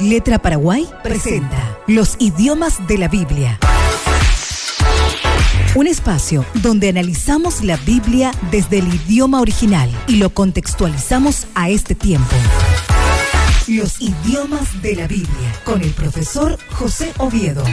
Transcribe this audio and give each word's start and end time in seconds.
Letra 0.00 0.40
Paraguay 0.40 0.88
presenta 1.02 1.78
Los 1.86 2.16
idiomas 2.18 2.86
de 2.86 2.98
la 2.98 3.08
Biblia. 3.08 3.58
Un 5.76 5.86
espacio 5.86 6.44
donde 6.54 6.88
analizamos 6.88 7.62
la 7.62 7.76
Biblia 7.76 8.32
desde 8.50 8.78
el 8.78 8.92
idioma 8.92 9.40
original 9.40 9.90
y 10.08 10.16
lo 10.16 10.30
contextualizamos 10.30 11.46
a 11.54 11.68
este 11.68 11.94
tiempo. 11.94 12.34
Los 13.68 14.00
idiomas 14.00 14.82
de 14.82 14.96
la 14.96 15.06
Biblia 15.06 15.54
con 15.64 15.80
el 15.82 15.90
profesor 15.90 16.58
José 16.70 17.12
Oviedo. 17.18 17.64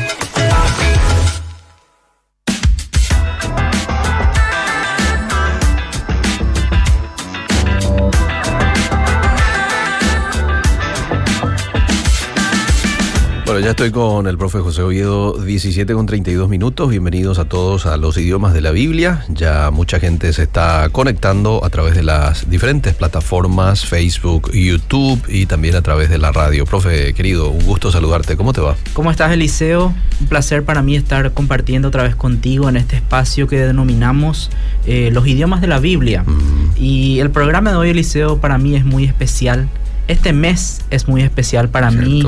Bueno, 13.52 13.66
ya 13.66 13.72
estoy 13.72 13.92
con 13.92 14.28
el 14.28 14.38
profe 14.38 14.60
José 14.60 14.82
Oviedo, 14.82 15.34
17 15.34 15.94
con 15.94 16.06
32 16.06 16.48
minutos. 16.48 16.90
Bienvenidos 16.90 17.38
a 17.38 17.44
todos 17.44 17.86
a 17.86 17.98
los 17.98 18.18
idiomas 18.18 18.54
de 18.54 18.62
la 18.62 18.72
Biblia. 18.72 19.26
Ya 19.28 19.72
mucha 19.72 20.00
gente 20.00 20.32
se 20.32 20.44
está 20.44 20.88
conectando 20.90 21.66
a 21.66 21.70
través 21.70 21.94
de 21.94 22.02
las 22.02 22.50
diferentes 22.50 22.94
plataformas, 22.94 23.86
Facebook, 23.86 24.54
YouTube 24.54 25.22
y 25.28 25.48
también 25.48 25.76
a 25.76 25.82
través 25.82 26.10
de 26.10 26.18
la 26.18 26.32
radio. 26.32 26.66
Profe, 26.66 27.14
querido, 27.14 27.50
un 27.50 27.66
gusto 27.66 27.92
saludarte. 27.92 28.38
¿Cómo 28.38 28.54
te 28.54 28.62
va? 28.62 28.78
¿Cómo 28.94 29.12
estás, 29.12 29.34
Eliseo? 29.34 29.94
Un 30.22 30.28
placer 30.28 30.64
para 30.64 30.82
mí 30.82 30.96
estar 30.96 31.34
compartiendo 31.34 31.90
otra 31.90 32.04
vez 32.04 32.16
contigo 32.16 32.70
en 32.70 32.78
este 32.78 32.96
espacio 32.96 33.48
que 33.48 33.60
denominamos 33.60 34.50
eh, 34.86 35.10
los 35.12 35.28
idiomas 35.28 35.60
de 35.60 35.68
la 35.68 35.80
Biblia. 35.80 36.24
Mm. 36.24 36.72
Y 36.78 37.20
el 37.20 37.32
programa 37.32 37.72
de 37.72 37.76
hoy, 37.76 37.90
Eliseo, 37.90 38.40
para 38.40 38.58
mí 38.58 38.78
es 38.78 38.86
muy 38.86 39.04
especial. 39.04 39.68
Este 40.08 40.32
mes 40.32 40.86
es 40.90 41.10
muy 41.10 41.22
especial 41.22 41.68
para 41.68 41.92
mí. 41.92 42.24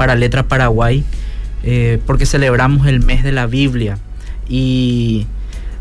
Para 0.00 0.14
Letra 0.14 0.44
Paraguay, 0.44 1.04
eh, 1.62 1.98
porque 2.06 2.24
celebramos 2.24 2.86
el 2.86 3.04
mes 3.04 3.22
de 3.22 3.32
la 3.32 3.46
Biblia 3.46 3.98
y 4.48 5.26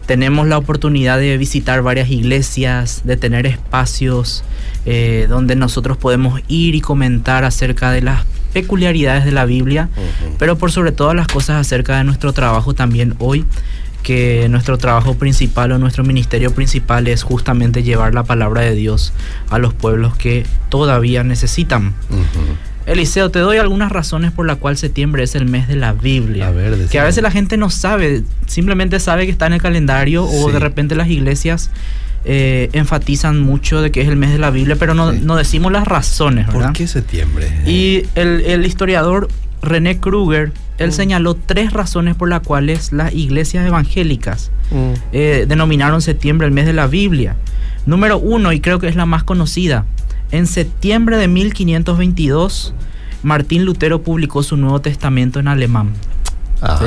tenemos 0.08 0.46
la 0.46 0.58
oportunidad 0.58 1.18
de 1.20 1.38
visitar 1.38 1.82
varias 1.84 2.10
iglesias, 2.10 3.04
de 3.06 3.16
tener 3.16 3.46
espacios 3.46 4.44
eh, 4.86 5.28
donde 5.30 5.56
nosotros 5.56 5.96
podemos 5.96 6.42
ir 6.50 6.76
y 6.76 6.82
comentar 6.82 7.46
acerca 7.46 7.92
de 7.92 8.02
las 8.02 8.26
peculiaridades 8.52 9.24
de 9.24 9.32
la 9.32 9.46
Biblia, 9.46 9.88
pero 10.38 10.58
por 10.58 10.74
sobre 10.74 10.92
todas 10.92 11.16
las 11.16 11.28
cosas 11.28 11.56
acerca 11.56 11.98
de 11.98 12.04
nuestro 12.04 12.34
trabajo 12.34 12.74
también 12.74 13.16
hoy, 13.20 13.46
que 14.04 14.50
nuestro 14.50 14.78
trabajo 14.78 15.14
principal 15.14 15.72
o 15.72 15.78
nuestro 15.78 16.04
ministerio 16.04 16.54
principal 16.54 17.08
es 17.08 17.24
justamente 17.24 17.84
llevar 17.84 18.14
la 18.14 18.24
palabra 18.24 18.64
de 18.64 18.76
Dios 18.76 19.14
a 19.50 19.60
los 19.60 19.74
pueblos 19.74 20.18
que 20.18 20.46
todavía 20.68 21.24
necesitan. 21.24 21.94
Ujú. 22.10 22.69
Eliseo, 22.86 23.30
te 23.30 23.40
doy 23.40 23.58
algunas 23.58 23.92
razones 23.92 24.32
por 24.32 24.46
la 24.48 24.56
cual 24.56 24.76
septiembre 24.78 25.24
es 25.24 25.36
el 25.36 25.46
mes 25.46 25.68
de 25.68 25.76
la 25.76 25.94
Biblia. 25.94 26.48
A 26.48 26.52
ver, 26.52 26.88
que 26.88 27.00
a 27.00 27.04
veces 27.04 27.22
la 27.22 27.30
gente 27.32 27.56
no 27.58 27.70
sabe, 27.70 28.24
simplemente 28.48 29.00
sabe 29.00 29.26
que 29.26 29.32
está 29.32 29.46
en 29.48 29.54
el 29.54 29.62
calendario 29.62 30.24
o 30.26 30.52
de 30.52 30.60
repente 30.60 30.96
las 30.96 31.08
iglesias 31.10 31.70
eh, 32.26 32.70
enfatizan 32.74 33.42
mucho 33.42 33.82
de 33.82 33.92
que 33.92 34.02
es 34.02 34.08
el 34.10 34.16
mes 34.18 34.32
de 34.32 34.40
la 34.40 34.50
Biblia, 34.50 34.76
pero 34.78 34.94
no, 34.94 35.12
Sí. 35.14 35.20
no 35.24 35.36
decimos 35.36 35.72
las 35.72 35.88
razones, 35.88 36.48
¿verdad? 36.48 36.68
¿Por 36.70 36.74
qué 36.74 36.88
septiembre? 36.88 37.48
Y 37.66 38.04
el, 38.16 38.42
el 38.42 38.66
historiador 38.66 39.30
René 39.62 40.00
Kruger, 40.00 40.52
él 40.80 40.90
Mm. 40.90 40.94
señaló 40.94 41.36
tres 41.36 41.72
razones 41.74 42.16
por 42.16 42.28
las 42.30 42.42
cuales 42.42 42.92
las 42.92 43.14
iglesias 43.14 43.66
evangélicas 43.68 44.52
Mm. 44.72 44.94
eh, 45.14 45.46
denominaron 45.48 46.02
septiembre 46.02 46.48
el 46.48 46.54
mes 46.54 46.66
de 46.66 46.74
la 46.74 46.88
Biblia. 46.88 47.36
Número 47.86 48.18
uno, 48.18 48.52
y 48.52 48.60
creo 48.60 48.80
que 48.80 48.88
es 48.88 48.96
la 48.96 49.06
más 49.06 49.24
conocida, 49.24 49.86
en 50.32 50.48
septiembre 50.48 51.18
de 51.18 51.28
1522, 51.28 52.74
Martín 53.24 53.66
Lutero 53.66 54.02
publicó 54.04 54.44
su 54.44 54.58
Nuevo 54.58 54.82
Testamento 54.82 55.40
en 55.40 55.48
alemán, 55.48 55.92
Ah, 56.62 56.78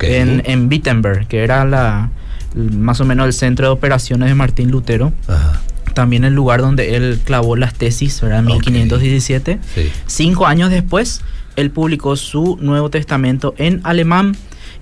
en, 0.00 0.42
en 0.46 0.68
Wittenberg, 0.70 1.26
que 1.28 1.44
era 1.44 1.64
la, 1.66 2.10
más 2.54 3.00
o 3.00 3.04
menos 3.04 3.26
el 3.26 3.32
centro 3.34 3.66
de 3.66 3.72
operaciones 3.72 4.28
de 4.28 4.34
Martín 4.34 4.70
Lutero, 4.70 5.12
Ajá, 5.28 5.60
también 5.92 6.24
el 6.24 6.32
lugar 6.34 6.60
donde 6.62 6.96
él 6.96 7.20
clavó 7.24 7.56
las 7.56 7.74
tesis, 7.74 8.20
¿verdad? 8.22 8.38
En 8.40 8.46
Ok. 8.46 8.66
1517. 8.68 9.58
sí. 9.74 9.90
Cinco 10.06 10.46
años 10.46 10.70
después, 10.70 11.20
él 11.56 11.70
publicó 11.70 12.16
su 12.16 12.58
Nuevo 12.60 12.88
Testamento 12.90 13.54
en 13.58 13.80
alemán 13.84 14.34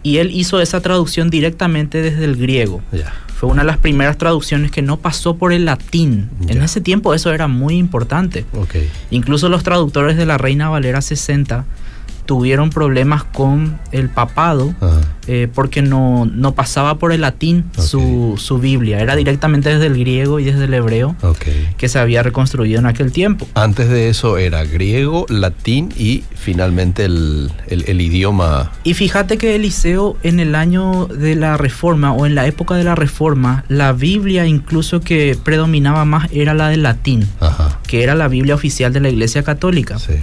y 0.04 0.18
él 0.18 0.30
hizo 0.32 0.60
esa 0.60 0.80
traducción 0.80 1.30
directamente 1.30 2.00
desde 2.02 2.24
el 2.24 2.36
griego. 2.36 2.82
Ya. 2.92 3.12
Fue 3.34 3.48
una 3.48 3.62
de 3.62 3.66
las 3.66 3.78
primeras 3.78 4.16
traducciones 4.16 4.70
que 4.70 4.80
no 4.80 4.98
pasó 4.98 5.36
por 5.36 5.52
el 5.52 5.64
latín. 5.64 6.30
En 6.48 6.62
ese 6.62 6.80
tiempo 6.80 7.14
eso 7.14 7.32
era 7.32 7.48
muy 7.48 7.76
importante. 7.76 8.46
Ok. 8.52 8.76
Incluso 9.10 9.48
los 9.48 9.62
traductores 9.62 10.16
de 10.16 10.24
la 10.24 10.38
Reina 10.38 10.68
Valera 10.68 11.00
60 11.00 11.64
tuvieron 12.26 12.70
problemas 12.70 13.24
con 13.24 13.78
el 13.92 14.08
papado 14.08 14.74
eh, 15.26 15.48
porque 15.54 15.82
no, 15.82 16.24
no 16.26 16.52
pasaba 16.54 16.98
por 16.98 17.12
el 17.12 17.20
latín 17.22 17.64
su, 17.78 18.34
su 18.38 18.58
Biblia. 18.58 19.00
Era 19.00 19.16
directamente 19.16 19.68
desde 19.70 19.86
el 19.86 19.98
griego 19.98 20.38
y 20.40 20.44
desde 20.44 20.64
el 20.64 20.74
hebreo 20.74 21.16
Ok. 21.22 21.44
que 21.76 21.88
se 21.88 21.98
había 21.98 22.22
reconstruido 22.22 22.78
en 22.78 22.86
aquel 22.86 23.12
tiempo. 23.12 23.46
Antes 23.54 23.88
de 23.88 24.08
eso 24.08 24.38
era 24.38 24.64
griego, 24.64 25.26
latín 25.28 25.90
y 25.96 26.24
finalmente 26.34 27.04
el, 27.06 27.50
el- 27.68 27.84
el 27.88 28.00
idioma. 28.00 28.72
Y 28.84 28.94
fíjate 28.94 29.38
que 29.38 29.54
Eliseo 29.56 30.16
en 30.22 30.40
el 30.40 30.54
año 30.54 31.06
de 31.06 31.36
la 31.36 31.56
reforma 31.56 32.12
o 32.12 32.26
en 32.26 32.34
la 32.34 32.46
época 32.46 32.74
de 32.74 32.84
la 32.84 32.94
reforma, 32.94 33.64
la 33.68 33.92
Biblia 33.92 34.46
incluso 34.46 35.00
que 35.00 35.36
predominaba 35.42 36.04
más 36.04 36.28
era 36.32 36.54
la 36.54 36.68
del 36.68 36.82
latín, 36.82 37.26
Ajá. 37.40 37.78
que 37.86 38.02
era 38.02 38.14
la 38.14 38.28
Biblia 38.28 38.54
oficial 38.54 38.92
de 38.92 39.00
la 39.00 39.08
Iglesia 39.08 39.42
Católica, 39.42 39.98
Sí. 39.98 40.14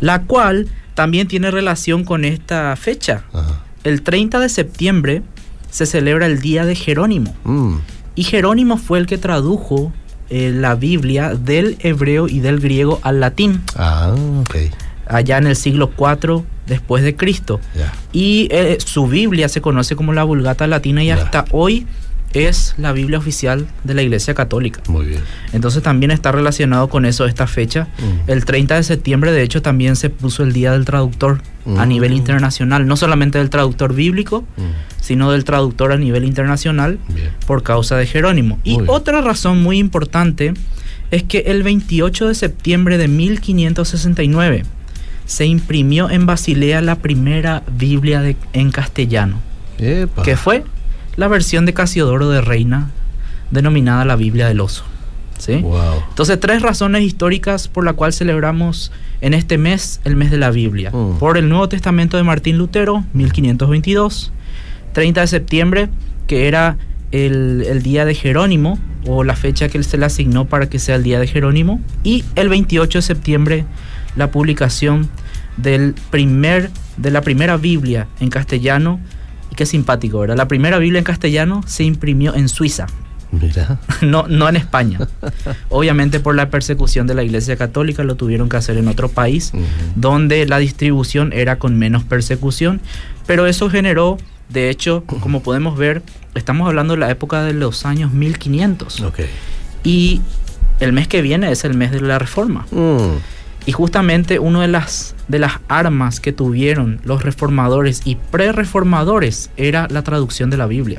la 0.00 0.22
cual 0.22 0.68
también 1.00 1.28
tiene 1.28 1.50
relación 1.50 2.04
con 2.04 2.26
esta 2.26 2.76
fecha. 2.76 3.24
Ajá. 3.32 3.62
El 3.84 4.02
30 4.02 4.38
de 4.38 4.50
septiembre 4.50 5.22
se 5.70 5.86
celebra 5.86 6.26
el 6.26 6.40
Día 6.42 6.66
de 6.66 6.74
Jerónimo. 6.74 7.34
Mm. 7.44 7.76
Y 8.16 8.24
Jerónimo 8.24 8.76
fue 8.76 8.98
el 8.98 9.06
que 9.06 9.16
tradujo 9.16 9.94
eh, 10.28 10.52
la 10.54 10.74
Biblia 10.74 11.34
del 11.34 11.78
hebreo 11.80 12.28
y 12.28 12.40
del 12.40 12.60
griego 12.60 13.00
al 13.02 13.18
latín, 13.20 13.62
Ah, 13.76 14.14
ok. 14.42 14.56
allá 15.06 15.38
en 15.38 15.46
el 15.46 15.56
siglo 15.56 15.90
IV 15.98 16.42
después 16.66 17.02
de 17.02 17.16
Cristo. 17.16 17.60
Y 18.12 18.48
eh, 18.50 18.76
su 18.84 19.06
Biblia 19.06 19.48
se 19.48 19.62
conoce 19.62 19.96
como 19.96 20.12
la 20.12 20.24
Vulgata 20.24 20.66
Latina 20.66 21.02
y 21.02 21.10
hasta 21.10 21.46
hoy 21.50 21.86
es 22.32 22.74
la 22.78 22.92
Biblia 22.92 23.18
oficial 23.18 23.66
de 23.82 23.94
la 23.94 24.02
Iglesia 24.02 24.34
Católica. 24.34 24.80
Muy 24.88 25.06
bien. 25.06 25.20
Entonces 25.52 25.82
también 25.82 26.10
está 26.12 26.30
relacionado 26.30 26.88
con 26.88 27.04
eso 27.04 27.26
esta 27.26 27.46
fecha. 27.46 27.88
Mm. 27.98 28.30
El 28.30 28.44
30 28.44 28.76
de 28.76 28.82
septiembre 28.84 29.32
de 29.32 29.42
hecho 29.42 29.62
también 29.62 29.96
se 29.96 30.10
puso 30.10 30.42
el 30.44 30.52
Día 30.52 30.72
del 30.72 30.84
Traductor 30.84 31.42
a 31.76 31.84
Mm. 31.84 31.88
nivel 31.88 32.12
internacional, 32.12 32.86
no 32.86 32.96
solamente 32.96 33.38
del 33.38 33.50
traductor 33.50 33.94
bíblico, 33.94 34.42
Mm. 34.56 34.62
sino 35.00 35.32
del 35.32 35.44
traductor 35.44 35.92
a 35.92 35.96
nivel 35.96 36.24
internacional 36.24 36.98
Bien. 37.08 37.30
por 37.46 37.62
causa 37.62 37.96
de 37.96 38.06
Jerónimo. 38.06 38.58
Y 38.64 38.76
bien. 38.76 38.84
otra 38.88 39.20
razón 39.22 39.62
muy 39.62 39.78
importante 39.78 40.54
es 41.10 41.24
que 41.24 41.38
el 41.48 41.62
28 41.64 42.28
de 42.28 42.34
septiembre 42.36 42.96
de 42.96 43.08
1569 43.08 44.64
se 45.26 45.46
imprimió 45.46 46.10
en 46.10 46.26
Basilea 46.26 46.80
la 46.80 46.96
primera 46.96 47.62
Biblia 47.76 48.20
de- 48.20 48.36
en 48.52 48.70
castellano, 48.70 49.40
Epa. 49.78 50.22
que 50.22 50.36
fue 50.36 50.64
la 51.20 51.28
versión 51.28 51.66
de 51.66 51.74
Casiodoro 51.74 52.30
de 52.30 52.40
Reina, 52.40 52.88
denominada 53.50 54.06
la 54.06 54.16
Biblia 54.16 54.48
del 54.48 54.58
Oso. 54.58 54.84
¿sí? 55.36 55.58
Wow. 55.58 56.02
Entonces, 56.08 56.40
tres 56.40 56.62
razones 56.62 57.02
históricas 57.02 57.68
por 57.68 57.84
la 57.84 57.92
cual 57.92 58.14
celebramos 58.14 58.90
en 59.20 59.34
este 59.34 59.58
mes 59.58 60.00
el 60.04 60.16
mes 60.16 60.30
de 60.30 60.38
la 60.38 60.50
Biblia. 60.50 60.90
Mm. 60.90 61.18
Por 61.18 61.36
el 61.36 61.50
Nuevo 61.50 61.68
Testamento 61.68 62.16
de 62.16 62.22
Martín 62.22 62.56
Lutero, 62.56 63.04
1522. 63.12 64.32
30 64.94 65.20
de 65.20 65.26
septiembre, 65.26 65.88
que 66.26 66.48
era 66.48 66.78
el, 67.12 67.66
el 67.68 67.82
día 67.82 68.06
de 68.06 68.14
Jerónimo, 68.14 68.78
o 69.06 69.22
la 69.22 69.36
fecha 69.36 69.68
que 69.68 69.76
él 69.76 69.84
se 69.84 69.98
le 69.98 70.06
asignó 70.06 70.46
para 70.46 70.70
que 70.70 70.78
sea 70.78 70.94
el 70.94 71.02
día 71.02 71.20
de 71.20 71.26
Jerónimo. 71.26 71.82
Y 72.02 72.24
el 72.34 72.48
28 72.48 72.96
de 72.96 73.02
septiembre, 73.02 73.66
la 74.16 74.30
publicación 74.30 75.10
del 75.58 75.94
primer, 76.10 76.70
de 76.96 77.10
la 77.10 77.20
primera 77.20 77.58
Biblia 77.58 78.08
en 78.20 78.30
castellano. 78.30 79.00
Y 79.50 79.54
qué 79.54 79.66
simpático, 79.66 80.20
¿verdad? 80.20 80.36
La 80.36 80.48
primera 80.48 80.78
Biblia 80.78 80.98
en 80.98 81.04
castellano 81.04 81.62
se 81.66 81.84
imprimió 81.84 82.34
en 82.34 82.48
Suiza. 82.48 82.86
Mira. 83.32 83.78
No, 84.02 84.26
no 84.28 84.48
en 84.48 84.56
España. 84.56 84.98
Obviamente 85.68 86.18
por 86.20 86.34
la 86.34 86.50
persecución 86.50 87.06
de 87.06 87.14
la 87.14 87.22
Iglesia 87.22 87.56
Católica 87.56 88.02
lo 88.02 88.14
tuvieron 88.16 88.48
que 88.48 88.56
hacer 88.56 88.76
en 88.78 88.88
otro 88.88 89.08
país, 89.08 89.52
donde 89.94 90.46
la 90.46 90.58
distribución 90.58 91.32
era 91.32 91.58
con 91.58 91.78
menos 91.78 92.02
persecución, 92.04 92.80
pero 93.26 93.46
eso 93.46 93.70
generó, 93.70 94.18
de 94.48 94.70
hecho, 94.70 95.04
como 95.04 95.42
podemos 95.42 95.76
ver, 95.78 96.02
estamos 96.34 96.66
hablando 96.66 96.94
de 96.94 97.00
la 97.00 97.10
época 97.10 97.42
de 97.44 97.52
los 97.52 97.84
años 97.86 98.10
1500 98.12 99.00
Ok. 99.02 99.20
y 99.84 100.20
el 100.80 100.92
mes 100.92 101.06
que 101.08 101.20
viene 101.22 101.52
es 101.52 101.64
el 101.64 101.74
mes 101.74 101.92
de 101.92 102.00
la 102.00 102.18
Reforma. 102.18 102.66
Mm. 102.72 103.18
Y 103.66 103.72
justamente 103.72 104.38
una 104.38 104.62
de 104.62 104.68
las, 104.68 105.14
de 105.28 105.38
las 105.38 105.60
armas 105.68 106.18
que 106.18 106.32
tuvieron 106.32 107.00
los 107.04 107.22
reformadores 107.22 108.02
y 108.04 108.16
pre-reformadores 108.16 109.50
era 109.56 109.86
la 109.90 110.02
traducción 110.02 110.50
de 110.50 110.56
la 110.56 110.66
Biblia. 110.66 110.98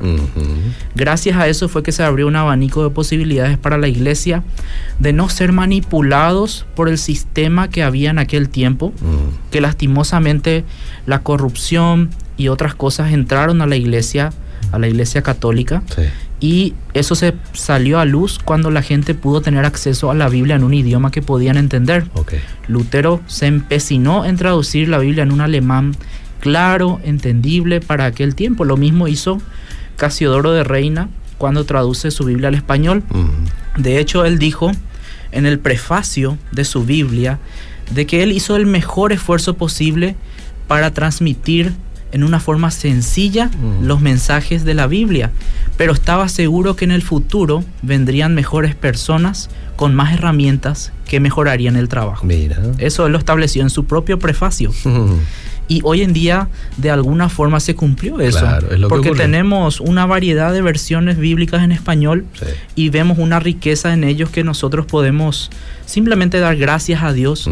Gracias 0.94 1.36
a 1.36 1.48
eso 1.48 1.68
fue 1.68 1.82
que 1.82 1.92
se 1.92 2.02
abrió 2.02 2.26
un 2.26 2.36
abanico 2.36 2.84
de 2.84 2.90
posibilidades 2.90 3.58
para 3.58 3.78
la 3.78 3.88
iglesia 3.88 4.42
de 4.98 5.12
no 5.12 5.28
ser 5.28 5.52
manipulados 5.52 6.64
por 6.74 6.88
el 6.88 6.98
sistema 6.98 7.68
que 7.68 7.82
había 7.82 8.10
en 8.10 8.18
aquel 8.18 8.48
tiempo, 8.48 8.92
que 9.50 9.60
lastimosamente 9.60 10.64
la 11.06 11.20
corrupción 11.20 12.10
y 12.36 12.48
otras 12.48 12.74
cosas 12.74 13.12
entraron 13.12 13.60
a 13.60 13.66
la 13.66 13.76
iglesia, 13.76 14.32
a 14.70 14.78
la 14.78 14.88
iglesia 14.88 15.22
católica. 15.22 15.82
Y 16.42 16.74
eso 16.92 17.14
se 17.14 17.34
salió 17.52 18.00
a 18.00 18.04
luz 18.04 18.40
cuando 18.44 18.72
la 18.72 18.82
gente 18.82 19.14
pudo 19.14 19.42
tener 19.42 19.64
acceso 19.64 20.10
a 20.10 20.14
la 20.14 20.28
Biblia 20.28 20.56
en 20.56 20.64
un 20.64 20.74
idioma 20.74 21.12
que 21.12 21.22
podían 21.22 21.56
entender. 21.56 22.04
Lutero 22.66 23.20
se 23.28 23.46
empecinó 23.46 24.24
en 24.24 24.36
traducir 24.36 24.88
la 24.88 24.98
Biblia 24.98 25.22
en 25.22 25.30
un 25.30 25.40
alemán 25.40 25.94
claro, 26.40 27.00
entendible 27.04 27.80
para 27.80 28.06
aquel 28.06 28.34
tiempo. 28.34 28.64
Lo 28.64 28.76
mismo 28.76 29.06
hizo 29.06 29.40
Casiodoro 29.96 30.50
de 30.50 30.64
Reina 30.64 31.10
cuando 31.38 31.64
traduce 31.64 32.10
su 32.10 32.24
Biblia 32.24 32.48
al 32.48 32.56
español. 32.56 33.04
De 33.76 34.00
hecho, 34.00 34.24
él 34.24 34.40
dijo 34.40 34.72
en 35.30 35.46
el 35.46 35.60
prefacio 35.60 36.38
de 36.50 36.64
su 36.64 36.84
Biblia 36.84 37.38
de 37.94 38.04
que 38.04 38.24
él 38.24 38.32
hizo 38.32 38.56
el 38.56 38.66
mejor 38.66 39.12
esfuerzo 39.12 39.54
posible 39.54 40.16
para 40.66 40.90
transmitir 40.90 41.72
en 42.12 42.24
una 42.24 42.40
forma 42.40 42.70
sencilla 42.70 43.50
los 43.82 44.00
mensajes 44.00 44.64
de 44.64 44.74
la 44.74 44.86
Biblia, 44.86 45.30
pero 45.76 45.92
estaba 45.92 46.28
seguro 46.28 46.76
que 46.76 46.84
en 46.84 46.90
el 46.92 47.02
futuro 47.02 47.64
vendrían 47.82 48.34
mejores 48.34 48.74
personas 48.74 49.50
con 49.76 49.94
más 49.94 50.14
herramientas 50.14 50.92
que 51.06 51.20
mejorarían 51.20 51.76
el 51.76 51.88
trabajo. 51.88 52.24
Eso 52.78 53.06
él 53.06 53.12
lo 53.12 53.18
estableció 53.18 53.62
en 53.62 53.70
su 53.70 53.84
propio 53.84 54.18
prefacio. 54.18 54.72
Y 55.68 55.80
hoy 55.84 56.02
en 56.02 56.12
día 56.12 56.48
de 56.76 56.90
alguna 56.90 57.28
forma 57.28 57.60
se 57.60 57.74
cumplió 57.74 58.20
eso. 58.20 58.46
porque 58.88 59.12
tenemos 59.12 59.80
una 59.80 60.06
variedad 60.06 60.52
de 60.52 60.60
versiones 60.60 61.18
bíblicas 61.18 61.62
en 61.62 61.72
español 61.72 62.26
y 62.74 62.88
vemos 62.90 63.18
una 63.18 63.40
riqueza 63.40 63.92
en 63.92 64.04
ellos 64.04 64.30
que 64.30 64.44
nosotros 64.44 64.86
podemos 64.86 65.50
simplemente 65.86 66.38
dar 66.40 66.56
gracias 66.56 67.02
a 67.02 67.12
Dios 67.12 67.50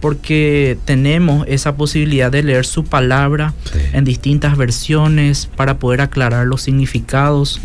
porque 0.00 0.78
tenemos 0.84 1.46
esa 1.48 1.76
posibilidad 1.76 2.30
de 2.30 2.42
leer 2.42 2.66
su 2.66 2.84
palabra 2.84 3.54
en 3.92 4.04
distintas 4.04 4.56
versiones 4.56 5.46
para 5.56 5.78
poder 5.78 6.00
aclarar 6.00 6.46
los 6.46 6.62
significados. 6.62 7.60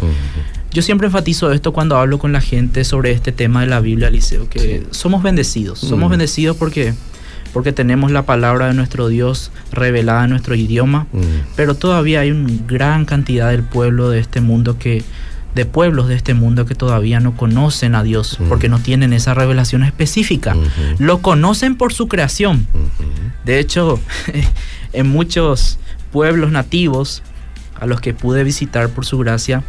Yo 0.72 0.82
siempre 0.82 1.08
enfatizo 1.08 1.52
esto 1.52 1.74
cuando 1.74 1.98
hablo 1.98 2.20
con 2.20 2.32
la 2.32 2.42
gente 2.42 2.84
sobre 2.84 3.12
este 3.12 3.32
tema 3.32 3.62
de 3.62 3.68
la 3.68 3.80
Biblia, 3.80 4.10
Liceo, 4.10 4.48
que 4.50 4.84
somos 4.92 5.24
bendecidos. 5.24 5.80
Somos 5.80 6.10
bendecidos 6.10 6.56
porque 6.58 6.94
porque 7.58 7.74
tenemos 7.74 8.12
la 8.12 8.22
palabra 8.22 8.68
de 8.68 8.76
nuestro 8.76 9.08
Dios 9.08 9.52
revelada 9.72 10.26
en 10.26 10.30
nuestro 10.30 10.54
idioma, 10.54 11.08
mm. 11.12 11.56
pero 11.56 11.74
todavía 11.74 12.20
hay 12.20 12.30
una 12.30 12.54
gran 12.68 13.04
cantidad 13.04 13.50
del 13.50 13.64
pueblo 13.64 14.12
de 14.12 14.20
este 14.20 14.42
mundo 14.42 14.78
que 14.78 15.04
de 15.56 15.66
pueblos 15.66 16.08
de 16.08 16.14
este 16.14 16.36
mundo 16.36 16.68
que 16.68 16.76
todavía 16.76 17.20
no 17.20 17.36
conocen 17.36 17.96
a 17.96 18.04
Dios 18.04 18.40
mm. 18.40 18.48
porque 18.48 18.70
no 18.70 18.78
tienen 18.78 19.12
esa 19.12 19.34
revelación 19.34 19.82
específica. 19.82 20.54
Mm-hmm. 20.54 21.00
Lo 21.00 21.24
conocen 21.24 21.78
por 21.78 21.94
su 21.94 22.08
creación. 22.08 22.68
Mm-hmm. 22.68 23.46
De 23.46 23.58
hecho, 23.58 24.00
en 24.94 25.10
muchos 25.10 25.80
pueblos 26.12 26.52
nativos 26.52 27.24
a 27.80 27.88
los 27.88 28.02
que 28.02 28.14
pude 28.14 28.44
visitar 28.44 28.90
por 28.90 29.04
su 29.04 29.18
gracia, 29.18 29.64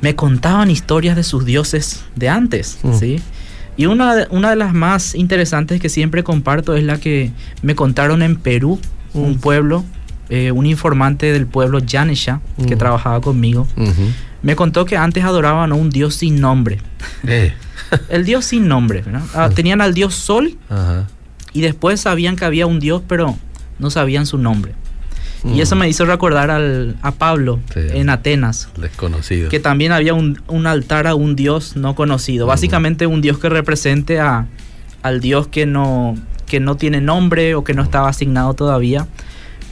me 0.00 0.16
contaban 0.16 0.72
historias 0.72 1.14
de 1.14 1.22
sus 1.22 1.44
dioses 1.44 2.02
de 2.16 2.28
antes, 2.28 2.80
mm. 2.82 2.94
¿sí? 2.94 3.22
Y 3.76 3.86
una 3.86 4.14
de, 4.14 4.26
una 4.30 4.50
de 4.50 4.56
las 4.56 4.74
más 4.74 5.14
interesantes 5.14 5.80
que 5.80 5.88
siempre 5.88 6.22
comparto 6.22 6.74
es 6.74 6.84
la 6.84 6.98
que 6.98 7.30
me 7.62 7.74
contaron 7.74 8.22
en 8.22 8.36
Perú, 8.36 8.78
un 9.14 9.38
pueblo, 9.38 9.84
eh, 10.28 10.52
un 10.52 10.66
informante 10.66 11.32
del 11.32 11.46
pueblo 11.46 11.78
Yanesha, 11.78 12.40
que 12.66 12.76
trabajaba 12.76 13.20
conmigo, 13.20 13.66
me 14.42 14.56
contó 14.56 14.84
que 14.84 14.96
antes 14.96 15.24
adoraban 15.24 15.72
a 15.72 15.74
un 15.74 15.90
dios 15.90 16.14
sin 16.14 16.40
nombre. 16.40 16.78
Eh. 17.26 17.52
El 18.08 18.24
dios 18.24 18.46
sin 18.46 18.68
nombre. 18.68 19.04
Ah, 19.34 19.50
tenían 19.54 19.80
al 19.80 19.94
dios 19.94 20.14
Sol 20.14 20.56
y 21.52 21.60
después 21.60 22.00
sabían 22.00 22.36
que 22.36 22.44
había 22.44 22.66
un 22.66 22.80
dios, 22.80 23.02
pero 23.06 23.36
no 23.78 23.90
sabían 23.90 24.26
su 24.26 24.38
nombre. 24.38 24.74
Y 25.44 25.60
eso 25.60 25.74
me 25.76 25.88
hizo 25.88 26.04
recordar 26.04 26.50
al, 26.50 26.96
a 27.02 27.12
Pablo 27.12 27.60
en 27.74 28.10
Atenas. 28.10 28.68
Desconocido. 28.76 29.48
Que 29.48 29.60
también 29.60 29.92
había 29.92 30.14
un, 30.14 30.66
altar 30.66 31.06
a 31.06 31.14
un 31.14 31.36
dios 31.36 31.76
no 31.76 31.94
conocido. 31.94 32.46
Básicamente 32.46 33.06
un 33.06 33.20
dios 33.20 33.38
que 33.38 33.48
represente 33.48 34.20
a, 34.20 34.46
al 35.02 35.20
dios 35.20 35.48
que 35.48 35.66
no, 35.66 36.16
que 36.46 36.60
no 36.60 36.76
tiene 36.76 37.00
nombre 37.00 37.54
o 37.54 37.64
que 37.64 37.74
no 37.74 37.82
estaba 37.82 38.08
asignado 38.08 38.54
todavía. 38.54 39.06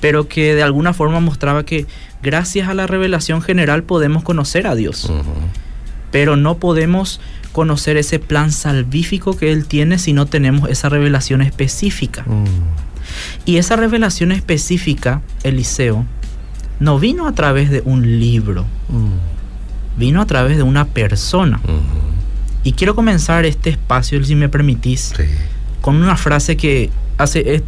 Pero 0.01 0.29
que 0.29 0.55
de 0.55 0.63
alguna 0.63 0.95
forma 0.95 1.21
mostraba 1.21 1.65
que 1.65 1.87
gracias 2.23 2.69
a 2.69 2.75
la 2.75 2.87
revelación 2.87 3.43
general 3.43 3.83
podemos 3.83 4.23
conocer 4.23 4.67
a 4.67 4.75
Dios. 4.75 5.11
Pero 6.11 6.37
no 6.37 6.57
podemos 6.59 7.21
conocer 7.53 7.97
ese 7.97 8.19
plan 8.19 8.53
salvífico 8.53 9.37
que 9.37 9.53
Él 9.53 9.67
tiene 9.67 9.99
si 9.99 10.13
no 10.13 10.27
tenemos 10.27 10.71
esa 10.71 10.89
revelación 10.89 11.43
específica. 11.43 12.25
Y 13.45 13.57
esa 13.57 13.77
revelación 13.77 14.33
específica, 14.33 15.23
Eliseo, 15.43 16.05
no 16.81 16.99
vino 16.99 17.27
a 17.27 17.33
través 17.33 17.71
de 17.71 17.83
un 17.85 18.19
libro, 18.21 18.65
mm. 18.89 19.99
vino 19.99 20.21
a 20.21 20.27
través 20.27 20.57
de 20.57 20.63
una 20.63 20.87
persona. 20.87 21.61
Y 22.65 22.73
quiero 22.73 22.95
comenzar 22.95 23.45
este 23.45 23.71
espacio, 23.71 24.23
si 24.25 24.35
me 24.35 24.49
permitís, 24.49 25.15
con 25.81 25.97
una 25.97 26.17
frase 26.17 26.57
que 26.57 26.91
hace 27.17 27.63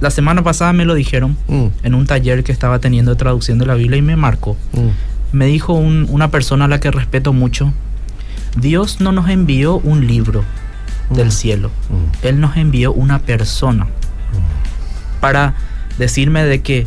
la 0.00 0.10
semana 0.10 0.42
pasada 0.42 0.72
me 0.72 0.84
lo 0.84 0.94
dijeron 0.94 1.36
mm. 1.48 1.66
en 1.82 1.94
un 1.94 2.06
taller 2.06 2.44
que 2.44 2.52
estaba 2.52 2.78
teniendo 2.78 3.12
de 3.12 3.16
traducción 3.16 3.58
de 3.58 3.66
la 3.66 3.74
Biblia 3.74 3.98
y 3.98 4.02
me 4.02 4.16
marcó. 4.16 4.56
Mm. 4.72 5.36
Me 5.36 5.46
dijo 5.46 5.74
una 5.74 6.30
persona 6.30 6.64
a 6.64 6.68
la 6.68 6.80
que 6.80 6.90
respeto 6.90 7.32
mucho, 7.32 7.72
Dios 8.56 9.00
no 9.00 9.12
nos 9.12 9.28
envió 9.28 9.76
un 9.76 10.06
libro 10.06 10.42
del 11.10 11.32
cielo, 11.32 11.70
Él 12.22 12.40
nos 12.40 12.56
envió 12.56 12.92
una 12.92 13.18
persona 13.18 13.86
para 15.20 15.54
decirme 15.98 16.44
de 16.44 16.60
que 16.62 16.86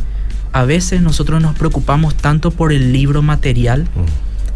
a 0.52 0.64
veces 0.64 1.00
nosotros 1.00 1.40
nos 1.40 1.56
preocupamos 1.56 2.14
tanto 2.14 2.50
por 2.50 2.72
el 2.72 2.92
libro 2.92 3.22
material, 3.22 3.86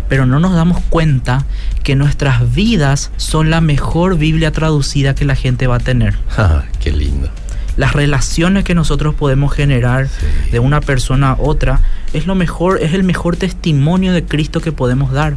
pero 0.09 0.27
no 0.27 0.41
nos 0.41 0.55
damos 0.55 0.81
cuenta 0.89 1.45
que 1.83 1.97
nuestras 1.97 2.55
vidas 2.55 3.11
son 3.17 3.51
la 3.51 3.61
mejor 3.61 4.17
Biblia 4.17 4.53
traducida 4.53 5.15
que 5.15 5.25
la 5.25 5.35
gente 5.35 5.67
va 5.67 5.77
a 5.77 5.81
tener. 5.81 6.17
Ah, 6.39 6.65
qué 6.81 6.93
lindo. 6.93 7.31
Las 7.77 7.93
relaciones 7.93 8.65
que 8.65 8.75
nosotros 8.75 9.15
podemos 9.15 9.53
generar 9.53 10.09
de 10.51 10.59
una 10.61 10.81
persona 10.81 11.33
a 11.33 11.37
otra 11.39 11.81
es 12.13 12.27
lo 12.27 12.35
mejor, 12.35 12.83
es 12.83 12.95
el 12.95 13.05
mejor 13.05 13.37
testimonio 13.37 14.13
de 14.13 14.25
Cristo 14.25 14.61
que 14.61 14.73
podemos 14.73 15.13
dar. 15.13 15.37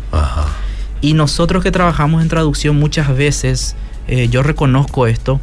Y 1.01 1.13
nosotros 1.13 1.63
que 1.63 1.71
trabajamos 1.71 2.21
en 2.21 2.30
traducción 2.30 2.77
muchas 2.77 3.15
veces, 3.15 3.75
eh, 4.07 4.30
yo 4.30 4.44
reconozco 4.44 5.07
esto, 5.07 5.41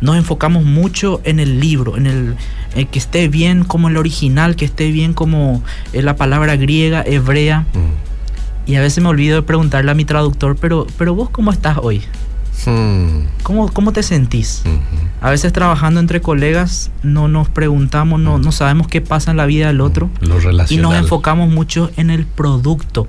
nos 0.00 0.16
enfocamos 0.16 0.64
mucho 0.64 1.20
en 1.24 1.40
el 1.40 1.60
libro, 1.60 1.96
en 1.96 2.06
el, 2.06 2.36
que 2.88 2.98
esté 2.98 3.28
bien 3.28 3.64
como 3.64 3.88
el 3.88 3.96
original, 3.96 4.56
que 4.56 4.64
esté 4.64 4.90
bien 4.90 5.14
como 5.14 5.62
eh, 5.92 6.02
la 6.02 6.16
palabra 6.16 6.56
griega, 6.56 7.02
hebrea. 7.06 7.60
Mm. 7.60 8.70
Y 8.70 8.74
a 8.74 8.80
veces 8.80 9.02
me 9.02 9.08
olvido 9.08 9.36
de 9.36 9.42
preguntarle 9.42 9.90
a 9.90 9.94
mi 9.94 10.04
traductor, 10.04 10.56
pero, 10.56 10.86
pero 10.98 11.14
vos 11.14 11.30
cómo 11.30 11.52
estás 11.52 11.78
hoy? 11.80 12.02
Hmm. 12.64 13.26
¿Cómo, 13.42 13.70
¿Cómo, 13.72 13.92
te 13.92 14.02
sentís? 14.02 14.62
A 15.20 15.30
veces 15.30 15.52
trabajando 15.52 16.00
entre 16.00 16.20
colegas 16.20 16.90
no 17.02 17.28
nos 17.28 17.48
preguntamos, 17.48 18.18
no, 18.18 18.38
no 18.38 18.50
sabemos 18.50 18.88
qué 18.88 19.00
pasa 19.00 19.30
en 19.30 19.36
la 19.36 19.46
vida 19.46 19.68
del 19.68 19.80
otro. 19.80 20.10
y 20.70 20.78
nos 20.78 20.94
enfocamos 20.94 21.50
mucho 21.50 21.90
en 21.96 22.10
el 22.10 22.26
producto. 22.26 23.06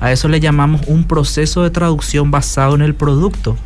A 0.00 0.12
eso 0.12 0.28
le 0.28 0.38
llamamos 0.38 0.82
un 0.86 1.04
proceso 1.04 1.62
de 1.64 1.70
traducción 1.70 2.30
basado 2.30 2.74
en 2.74 2.82
el 2.82 2.94
producto. 2.94 3.56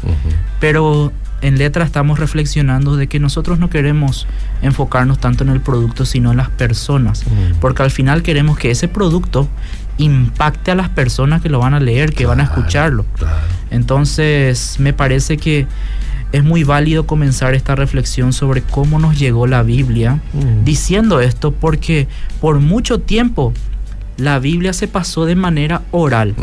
Pero 0.61 1.13
en 1.43 1.59
letra 1.59 1.85
estamos 1.85 2.19
reflexionando 2.19 2.97
de 2.97 3.09
que 3.09 3.19
nosotros 3.19 3.59
no 3.59 3.69
queremos 3.69 4.27
enfocarnos 4.63 5.19
tanto 5.19 5.45
en 5.45 5.51
el 5.51 5.61
producto, 5.61 6.07
sino 6.07 6.31
en 6.31 6.39
las 6.39 6.49
personas, 6.49 7.25
mm. 7.27 7.59
porque 7.61 7.83
al 7.83 7.91
final 7.91 8.23
queremos 8.23 8.57
que 8.57 8.71
ese 8.71 8.89
producto 8.89 9.49
impacte 9.99 10.71
a 10.71 10.75
las 10.75 10.89
personas 10.89 11.43
que 11.43 11.49
lo 11.49 11.59
van 11.59 11.75
a 11.75 11.81
leer, 11.81 12.13
que 12.13 12.27
van 12.27 12.41
a 12.41 12.45
escucharlo. 12.45 13.05
Entonces, 13.71 14.77
me 14.79 14.93
parece 14.93 15.37
que 15.37 15.67
es 16.33 16.45
muy 16.45 16.65
válido 16.65 17.07
comenzar 17.07 17.55
esta 17.55 17.75
reflexión 17.75 18.33
sobre 18.33 18.63
cómo 18.63 18.99
nos 18.99 19.19
llegó 19.19 19.47
la 19.47 19.63
Biblia, 19.63 20.21
mm. 20.33 20.65
diciendo 20.65 21.21
esto 21.21 21.53
porque 21.53 22.09
por 22.41 22.61
mucho 22.61 23.01
tiempo 23.01 23.53
la 24.17 24.39
Biblia 24.39 24.73
se 24.73 24.89
pasó 24.89 25.27
de 25.27 25.37
manera 25.37 25.83
oral. 25.91 26.35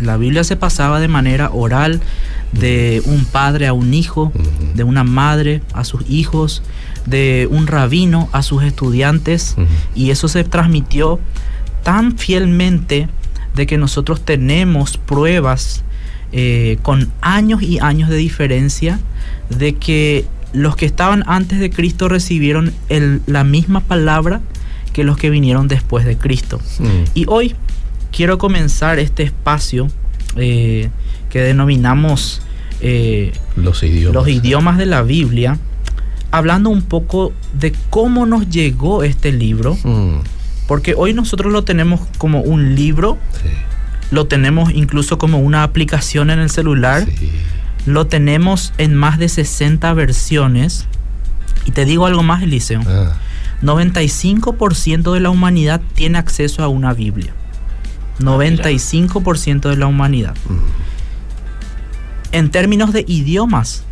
La 0.00 0.16
Biblia 0.16 0.44
se 0.44 0.56
pasaba 0.56 1.00
de 1.00 1.08
manera 1.08 1.50
oral 1.52 2.00
de 2.58 3.02
un 3.06 3.24
padre 3.24 3.66
a 3.66 3.72
un 3.72 3.92
hijo, 3.94 4.32
de 4.74 4.84
una 4.84 5.04
madre 5.04 5.62
a 5.72 5.84
sus 5.84 6.08
hijos, 6.08 6.62
de 7.06 7.48
un 7.50 7.66
rabino 7.66 8.28
a 8.32 8.42
sus 8.42 8.62
estudiantes, 8.62 9.56
y 9.94 10.10
eso 10.10 10.28
se 10.28 10.44
transmitió 10.44 11.18
tan 11.82 12.16
fielmente 12.16 13.08
de 13.54 13.66
que 13.66 13.76
nosotros 13.78 14.24
tenemos 14.24 14.96
pruebas 14.96 15.82
eh, 16.32 16.78
con 16.82 17.12
años 17.20 17.62
y 17.62 17.78
años 17.78 18.08
de 18.10 18.16
diferencia 18.16 18.98
de 19.50 19.74
que 19.74 20.24
los 20.52 20.74
que 20.76 20.86
estaban 20.86 21.22
antes 21.26 21.60
de 21.60 21.70
Cristo 21.70 22.08
recibieron 22.08 22.72
el- 22.88 23.20
la 23.26 23.44
misma 23.44 23.80
palabra 23.80 24.40
que 24.92 25.04
los 25.04 25.16
que 25.16 25.30
vinieron 25.30 25.68
después 25.68 26.04
de 26.04 26.16
Cristo. 26.16 26.60
Y 27.14 27.24
hoy 27.28 27.54
quiero 28.10 28.38
comenzar 28.38 28.98
este 28.98 29.22
espacio 29.24 29.88
eh, 30.36 30.90
que 31.34 31.40
denominamos 31.42 32.40
eh, 32.80 33.32
Los 33.56 33.82
idiomas. 33.82 34.14
los 34.14 34.28
idiomas 34.28 34.78
de 34.78 34.86
la 34.86 35.02
Biblia, 35.02 35.58
hablando 36.30 36.70
un 36.70 36.82
poco 36.82 37.32
de 37.58 37.74
cómo 37.90 38.24
nos 38.24 38.48
llegó 38.48 39.02
este 39.02 39.32
libro, 39.32 39.76
Mm, 39.82 40.18
porque 40.68 40.94
hoy 40.96 41.12
nosotros 41.12 41.52
lo 41.52 41.64
tenemos 41.64 42.00
como 42.18 42.40
un 42.40 42.76
libro, 42.76 43.18
sí, 43.42 43.48
lo 44.12 44.28
tenemos 44.28 44.70
incluso 44.72 45.18
como 45.18 45.40
una 45.40 45.64
aplicación 45.64 46.30
en 46.30 46.38
el 46.38 46.50
celular, 46.50 47.04
sí. 47.04 47.30
lo 47.84 48.06
tenemos 48.06 48.72
en 48.78 48.94
más 48.94 49.18
de 49.18 49.28
60 49.28 49.92
versiones. 49.94 50.86
Y 51.66 51.72
te 51.72 51.84
digo 51.84 52.06
algo 52.06 52.22
más, 52.22 52.44
Eliseo. 52.44 52.80
Ah, 52.86 53.14
95% 53.60 55.12
de 55.14 55.18
la 55.20 55.30
humanidad 55.30 55.80
tiene 55.94 56.18
acceso 56.18 56.62
a 56.62 56.68
una 56.68 56.94
Biblia. 56.94 57.32
95% 58.20 59.68
de 59.70 59.76
la 59.76 59.86
humanidad. 59.86 60.36
mm, 60.48 60.83
En 62.34 62.50
términos 62.50 62.92
de 62.92 63.04
idiomas, 63.08 63.84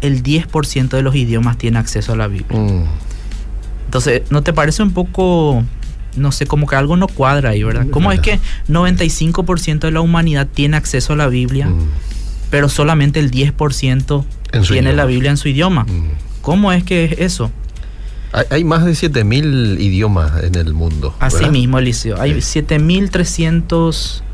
el 0.00 0.22
10% 0.22 0.88
de 0.88 1.02
los 1.02 1.14
idiomas 1.14 1.58
tiene 1.58 1.78
acceso 1.78 2.12
a 2.12 2.16
la 2.16 2.26
Biblia. 2.28 2.58
mm. 2.58 2.84
Entonces, 3.86 4.22
¿no 4.30 4.42
te 4.42 4.52
parece 4.52 4.82
un 4.84 4.92
poco, 4.92 5.64
no 6.16 6.30
sé, 6.30 6.46
como 6.46 6.66
que 6.68 6.76
algo 6.76 6.96
no 6.96 7.08
cuadra 7.08 7.50
ahí, 7.50 7.64
verdad? 7.64 7.86
¿Cómo 7.90 8.12
es 8.12 8.20
que 8.20 8.38
95% 8.68 9.80
de 9.80 9.90
la 9.90 10.00
humanidad 10.00 10.46
tiene 10.52 10.76
acceso 10.76 11.14
a 11.14 11.16
la 11.16 11.26
Biblia, 11.26 11.66
Mm, 11.66 11.88
pero 12.50 12.68
solamente 12.68 13.18
el 13.18 13.30
10% 13.32 14.24
En 14.52 14.64
su 14.64 14.72
tiene 14.74 14.92
la. 14.92 15.06
Biblia 15.06 15.30
en 15.32 15.36
su 15.36 15.48
idioma? 15.48 15.84
mm. 15.84 16.10
¿Cómo 16.40 16.70
es 16.72 16.84
que 16.84 17.04
es 17.06 17.12
eso? 17.18 17.50
Hay, 18.32 18.44
hay 18.50 18.64
más 18.64 18.84
de 18.84 18.94
7000 18.94 19.78
idiomas 19.80 20.42
en 20.44 20.54
el 20.54 20.72
mundo. 20.74 21.14
Así 21.18 21.36
¿verdad? 21.38 21.50
mismo, 21.52 21.78
Eliseo. 21.78 22.20
Hay 22.20 22.40
Sí. 22.40 22.60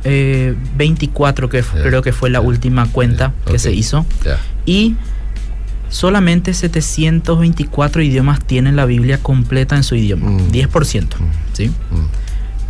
7.324 0.05 1.49
que 1.49 1.63
Sí. 1.63 1.69
creo 1.83 2.03
que 2.03 2.13
fue 2.13 2.31
la 2.31 2.41
última 2.41 2.87
cuenta 2.91 3.33
que 3.51 3.59
se 3.59 3.73
hizo. 3.73 4.05
Y 4.65 4.97
solamente 5.89 6.53
724 6.55 8.03
idiomas 8.03 8.41
tienen 8.45 8.77
la 8.77 8.85
Biblia 8.87 9.19
completa 9.19 9.77
en 9.77 9.83
su 9.85 9.95
idioma. 9.95 10.31
Mm. 10.31 10.51
10%. 10.51 11.17
Mm, 11.19 11.23
¿sí? 11.55 11.69
mm, 11.69 11.73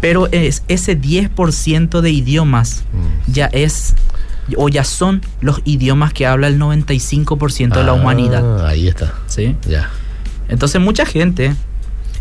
Pero 0.00 0.28
es, 0.30 0.62
ese 0.68 0.94
10% 1.00 2.00
de 2.02 2.10
idiomas 2.10 2.84
mm. 2.92 3.32
ya 3.32 3.46
es 3.46 3.94
o 4.56 4.68
ya 4.68 4.84
son 4.84 5.22
los 5.40 5.60
idiomas 5.64 6.12
que 6.12 6.24
habla 6.26 6.46
el 6.46 6.58
95% 6.58 7.80
de 7.80 7.84
la 7.84 7.90
Ah, 7.92 7.94
humanidad. 7.94 8.64
Ahí 8.66 8.86
está. 8.86 9.12
¿sí? 9.26 9.56
Ya. 9.68 9.90
Entonces 10.48 10.80
mucha 10.80 11.04
gente 11.06 11.54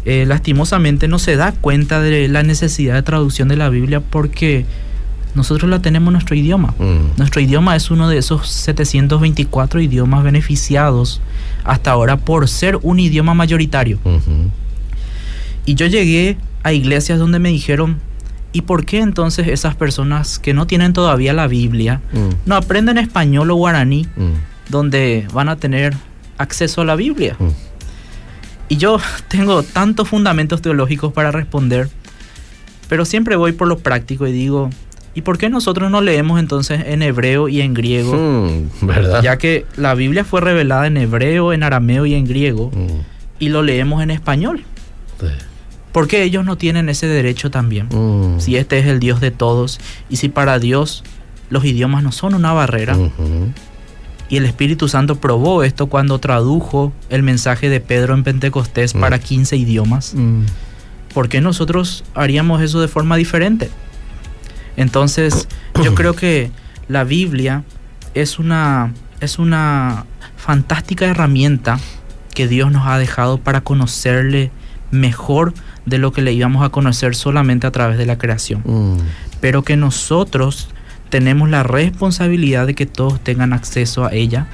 eh, 0.05 0.25
lastimosamente 0.27 1.07
no 1.07 1.19
se 1.19 1.35
da 1.35 1.51
cuenta 1.51 1.99
de 2.01 2.27
la 2.27 2.43
necesidad 2.43 2.93
de 2.95 3.01
traducción 3.03 3.47
de 3.47 3.55
la 3.57 3.69
Biblia 3.69 3.99
porque 4.01 4.65
nosotros 5.33 5.69
la 5.69 5.81
tenemos 5.81 6.07
en 6.09 6.13
nuestro 6.13 6.35
idioma. 6.35 6.73
Mm, 6.79 7.17
Nuestro 7.17 7.41
idioma 7.41 7.75
es 7.75 7.91
uno 7.91 8.07
de 8.07 8.17
esos 8.17 8.47
724 8.49 9.81
idiomas 9.81 10.23
beneficiados 10.23 11.21
hasta 11.63 11.91
ahora 11.91 12.17
por 12.17 12.47
ser 12.47 12.79
un 12.83 12.99
idioma 12.99 13.33
mayoritario. 13.33 13.99
Y 15.65 15.75
yo 15.75 15.87
llegué 15.87 16.37
a 16.63 16.71
iglesias 16.73 17.19
donde 17.19 17.39
me 17.39 17.49
dijeron, 17.49 17.97
¿y 18.53 18.61
por 18.61 18.85
qué 18.85 18.99
entonces 18.99 19.47
esas 19.47 19.75
personas 19.75 20.39
que 20.39 20.53
no 20.53 20.67
tienen 20.67 20.93
todavía 20.93 21.33
la 21.33 21.47
Biblia 21.47 22.01
Mm, 22.13 22.29
no 22.45 22.55
aprenden 22.55 22.97
español 22.97 23.51
o 23.51 23.55
guaraní 23.55 24.07
mm, 24.15 24.71
donde 24.71 25.27
van 25.33 25.49
a 25.49 25.55
tener 25.57 25.95
acceso 26.37 26.81
a 26.81 26.85
la 26.85 26.95
Biblia? 26.95 27.35
Y 28.69 28.77
yo 28.77 28.97
tengo 29.27 29.63
tantos 29.63 30.07
fundamentos 30.09 30.61
teológicos 30.61 31.13
para 31.13 31.31
responder, 31.31 31.89
pero 32.89 33.05
siempre 33.05 33.35
voy 33.35 33.51
por 33.51 33.67
lo 33.67 33.77
práctico 33.79 34.27
y 34.27 34.31
digo, 34.31 34.69
¿y 35.13 35.21
por 35.21 35.37
qué 35.37 35.49
nosotros 35.49 35.89
no 35.91 36.01
leemos 36.01 36.39
entonces 36.39 36.81
en 36.85 37.01
hebreo 37.01 37.47
y 37.47 37.61
en 37.61 37.73
griego? 37.73 38.13
Mm, 38.15 38.85
¿Verdad? 38.87 39.21
Ya 39.23 39.37
que 39.37 39.65
la 39.77 39.93
Biblia 39.95 40.23
fue 40.25 40.41
revelada 40.41 40.87
en 40.87 40.97
hebreo, 40.97 41.53
en 41.53 41.63
arameo 41.63 42.05
y 42.05 42.13
en 42.15 42.25
griego, 42.25 42.71
Mm, 42.73 43.01
y 43.39 43.49
lo 43.49 43.61
leemos 43.63 44.01
en 44.03 44.11
español. 44.11 44.63
sí. 45.19 45.27
¿Por 45.91 46.09
qué 46.09 46.23
ellos 46.23 46.43
no 46.43 46.57
tienen 46.57 46.89
ese 46.89 47.07
derecho 47.07 47.49
también? 47.51 47.87
Mm, 47.89 48.41
Si 48.41 48.57
este 48.57 48.77
es 48.79 48.85
el 48.85 48.99
Dios 48.99 49.21
de 49.21 49.31
todos, 49.31 49.79
y 50.09 50.17
si 50.17 50.27
para 50.27 50.59
Dios 50.59 51.05
los 51.49 51.63
idiomas 51.63 52.03
no 52.03 52.11
son 52.11 52.33
una 52.33 52.51
barrera. 52.51 52.97
Y 54.29 54.37
el 54.37 54.45
Espíritu 54.45 54.87
Santo 54.87 55.15
probó 55.15 55.63
esto 55.63 55.87
cuando 55.87 56.19
tradujo 56.19 56.91
el 57.09 57.21
mensaje 57.23 57.69
de 57.69 57.79
Pedro 57.79 58.13
en 58.13 58.23
Pentecostés 58.23 58.95
Mm. 58.95 58.99
para 58.99 59.19
15 59.19 59.55
idiomas, 59.57 60.13
Mm, 60.15 60.41
¿por 61.13 61.29
qué 61.29 61.41
nosotros 61.41 62.03
haríamos 62.15 62.61
eso 62.61 62.81
de 62.81 62.87
forma 62.87 63.15
diferente? 63.17 63.69
Entonces, 64.77 65.47
yo 65.83 65.95
creo 65.95 66.13
que 66.15 66.51
la 66.87 67.03
Biblia 67.03 67.63
es 68.13 68.39
una, 68.39 68.93
es 69.19 69.39
una 69.39 70.05
fantástica 70.37 71.05
herramienta 71.05 71.79
que 72.33 72.47
Dios 72.47 72.71
nos 72.71 72.85
ha 72.87 72.97
dejado 72.97 73.37
para 73.37 73.61
conocerle 73.61 74.51
mejor 74.91 75.53
de 75.85 75.97
lo 75.97 76.11
que 76.11 76.21
le 76.21 76.33
íbamos 76.33 76.63
a 76.65 76.69
conocer 76.69 77.15
solamente 77.15 77.67
a 77.67 77.71
través 77.71 77.97
de 77.97 78.05
la 78.05 78.17
creación. 78.17 78.61
mm. 78.65 78.97
Pero 79.41 79.63
que 79.63 79.77
nosotros 79.77 80.69
tenemos 81.15 81.49
la 81.49 81.63
responsabilidad 81.63 82.67
de 82.67 82.75
que 82.75 82.85
todos 82.85 83.21
tengan 83.23 83.53
acceso 83.53 84.03
a 84.03 84.11
ella 84.11 84.47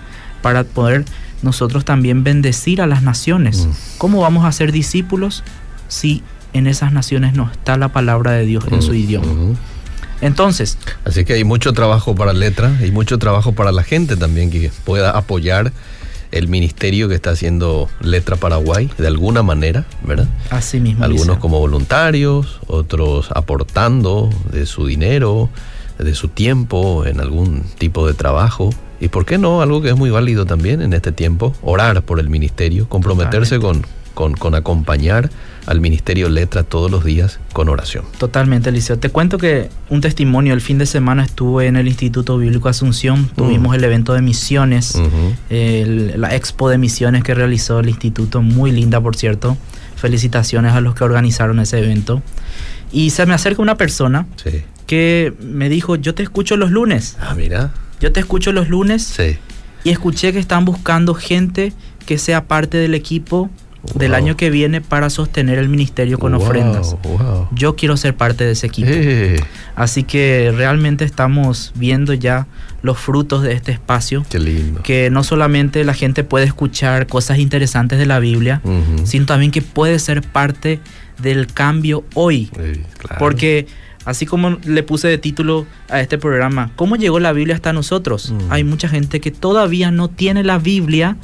para 0.43 0.63
poder 0.63 1.05
nosotros 1.41 1.85
también 1.85 2.23
bendecir 2.23 2.83
a 2.83 2.85
las 2.85 3.01
naciones. 3.01 3.65
Mm. 3.65 3.71
¿Cómo 3.97 4.21
vamos 4.21 4.45
a 4.45 4.51
ser 4.51 4.71
discípulos 4.71 5.43
si 5.87 6.21
en 6.53 6.67
esas 6.67 6.93
naciones 6.93 7.33
no 7.33 7.49
está 7.51 7.77
la 7.77 7.87
palabra 7.87 8.33
de 8.33 8.45
Dios 8.45 8.63
en 8.71 8.83
su 8.83 8.91
Mm, 8.91 8.95
idioma? 8.95 9.25
ujú. 9.31 9.55
Entonces, 10.21 10.77
Así 11.03 11.25
que 11.25 11.33
hay 11.33 11.43
mucho 11.43 11.73
trabajo 11.73 12.13
para 12.13 12.31
letra 12.31 12.71
y 12.85 12.91
mucho 12.91 13.17
trabajo 13.17 13.53
para 13.53 13.71
la 13.71 13.81
gente 13.83 14.15
también 14.17 14.51
que 14.51 14.71
pueda 14.85 15.09
apoyar 15.17 15.71
el 16.31 16.47
ministerio 16.47 17.09
que 17.09 17.15
está 17.15 17.31
haciendo 17.31 17.89
Letra 18.01 18.35
Paraguay 18.35 18.87
de 18.99 19.07
alguna 19.07 19.41
manera, 19.41 19.85
¿verdad? 20.05 20.27
así 20.51 20.79
mismo. 20.79 21.03
Algunos 21.03 21.39
como 21.39 21.57
voluntarios, 21.57 22.59
otros 22.67 23.29
aportando 23.33 24.29
de 24.51 24.67
su 24.67 24.85
dinero, 24.85 25.49
de 26.03 26.15
su 26.15 26.27
tiempo 26.27 27.05
en 27.05 27.19
algún 27.19 27.63
tipo 27.77 28.07
de 28.07 28.13
trabajo. 28.13 28.69
Y 28.99 29.07
por 29.07 29.25
qué 29.25 29.37
no, 29.37 29.61
algo 29.61 29.81
que 29.81 29.89
es 29.89 29.95
muy 29.97 30.09
válido 30.09 30.45
también 30.45 30.81
en 30.81 30.93
este 30.93 31.11
tiempo, 31.11 31.53
orar 31.63 32.03
por 32.03 32.19
el 32.19 32.29
ministerio, 32.29 32.87
comprometerse 32.87 33.59
con, 33.59 33.83
con, 34.13 34.33
con 34.33 34.53
acompañar 34.55 35.29
al 35.65 35.79
ministerio 35.79 36.27
Letra 36.29 36.63
todos 36.63 36.89
los 36.91 37.03
días 37.03 37.39
con 37.53 37.69
oración. 37.69 38.03
Totalmente, 38.19 38.69
Eliseo. 38.69 38.97
Te 38.99 39.09
cuento 39.09 39.37
que 39.37 39.69
un 39.89 40.01
testimonio, 40.01 40.53
el 40.53 40.61
fin 40.61 40.77
de 40.79 40.85
semana 40.85 41.23
estuve 41.23 41.67
en 41.67 41.75
el 41.77 41.87
Instituto 41.87 42.37
Bíblico 42.37 42.67
Asunción, 42.69 43.29
tuvimos 43.35 43.75
el 43.75 43.83
evento 43.83 44.13
de 44.13 44.21
misiones, 44.21 44.95
el- 45.49 46.19
la 46.19 46.35
expo 46.35 46.69
de 46.69 46.77
misiones 46.77 47.23
que 47.23 47.33
realizó 47.33 47.79
el 47.79 47.89
instituto, 47.89 48.41
muy 48.41 48.71
linda 48.71 48.99
por 49.01 49.15
cierto. 49.15 49.57
Felicitaciones 49.95 50.73
a 50.73 50.81
los 50.81 50.95
que 50.95 51.03
organizaron 51.03 51.59
ese 51.59 51.77
evento. 51.79 52.21
Y 52.91 53.11
se 53.11 53.25
me 53.25 53.33
acerca 53.33 53.61
una 53.61 53.75
persona 53.77 54.27
Sí. 54.35 54.63
que 54.87 55.33
me 55.41 55.69
dijo, 55.69 55.95
yo 55.95 56.13
te 56.15 56.23
escucho 56.23 56.57
los 56.57 56.71
lunes, 56.71 57.17
Ah, 57.19 57.33
mira. 57.35 57.71
yo 57.99 58.11
te 58.11 58.19
escucho 58.19 58.51
los 58.51 58.67
lunes 58.69 59.03
Sí. 59.03 59.37
y 59.83 59.89
escuché 59.91 60.33
que 60.33 60.39
están 60.39 60.65
buscando 60.65 61.13
gente 61.13 61.73
que 62.05 62.17
sea 62.17 62.45
parte 62.45 62.77
del 62.77 62.93
equipo 62.93 63.49
del 63.95 64.13
año 64.13 64.37
que 64.37 64.51
viene 64.51 64.79
para 64.79 65.09
sostener 65.09 65.57
el 65.57 65.67
ministerio 65.69 66.19
con 66.19 66.33
Wow, 66.33 66.41
ofrendas. 66.43 66.95
wow. 67.01 67.47
Yo 67.51 67.75
quiero 67.75 67.97
ser 67.97 68.15
parte 68.15 68.43
de 68.43 68.51
ese 68.51 68.67
equipo. 68.67 68.89
Eh, 68.91 69.39
Así 69.75 70.03
que 70.03 70.53
realmente 70.55 71.03
estamos 71.05 71.71
viendo 71.75 72.13
ya 72.13 72.45
los 72.81 72.97
frutos 72.97 73.43
de 73.43 73.53
este 73.53 73.71
espacio, 73.71 74.25
qué 74.29 74.39
lindo. 74.39 74.81
que 74.83 75.09
no 75.11 75.23
solamente 75.23 75.83
la 75.83 75.93
gente 75.93 76.23
puede 76.23 76.45
escuchar 76.45 77.07
cosas 77.07 77.37
interesantes 77.37 77.99
de 77.99 78.05
la 78.05 78.19
Biblia, 78.19 78.61
sino 79.03 79.25
también 79.25 79.51
que 79.51 79.61
puede 79.61 79.99
ser 79.99 80.21
parte 80.21 80.79
del 81.21 81.47
cambio 81.47 82.03
hoy. 82.15 82.47
Claro. 82.97 83.19
Porque 83.19 83.67
así 84.05 84.25
como 84.25 84.57
le 84.65 84.81
puse 84.81 85.07
de 85.07 85.19
título 85.19 85.67
a 85.89 86.01
este 86.01 86.17
programa, 86.17 86.71
¿cómo 86.75 86.95
llegó 86.95 87.19
la 87.19 87.33
Biblia 87.33 87.55
hasta 87.55 87.71
nosotros? 87.71 88.33
Hay 88.49 88.63
mucha 88.63 88.87
gente 88.87 89.19
que 89.19 89.29
todavía 89.29 89.91
no 89.91 90.07
tiene 90.07 90.43
la 90.43 90.57
Biblia 90.57 91.17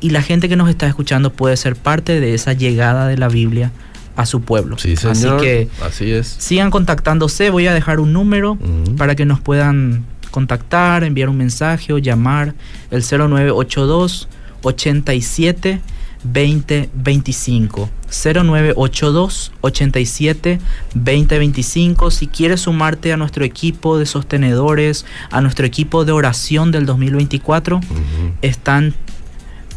y 0.00 0.10
la 0.10 0.20
gente 0.22 0.48
que 0.48 0.56
nos 0.56 0.68
está 0.68 0.88
escuchando 0.88 1.32
puede 1.32 1.56
ser 1.56 1.76
parte 1.76 2.18
de 2.18 2.34
esa 2.34 2.54
llegada 2.54 3.06
de 3.06 3.16
la 3.18 3.28
Biblia 3.28 3.70
a 4.16 4.26
su 4.26 4.40
pueblo. 4.42 4.76
Sí, 4.78 4.96
señor. 4.96 5.36
Así 5.36 5.44
que 5.46 5.68
Así 5.80 6.10
es. 6.10 6.26
sigan 6.26 6.70
contactándose, 6.72 7.50
voy 7.50 7.68
a 7.68 7.72
dejar 7.72 8.00
un 8.00 8.12
número 8.12 8.58
para 8.98 9.14
que 9.14 9.24
nos 9.24 9.40
puedan 9.40 10.04
contactar, 10.32 11.04
enviar 11.04 11.28
un 11.28 11.36
mensaje 11.36 11.92
o 11.92 11.98
llamar 11.98 12.54
el 12.90 13.02
0982 13.02 14.28
87 14.62 15.80
2025. 16.24 17.90
0982 18.08 19.52
87 19.60 20.58
2025. 20.94 22.10
Si 22.10 22.26
quieres 22.26 22.62
sumarte 22.62 23.12
a 23.12 23.16
nuestro 23.16 23.44
equipo 23.44 23.98
de 23.98 24.06
sostenedores, 24.06 25.04
a 25.30 25.40
nuestro 25.40 25.66
equipo 25.66 26.04
de 26.04 26.12
oración 26.12 26.70
del 26.70 26.86
2024, 26.86 27.80
están 28.42 28.94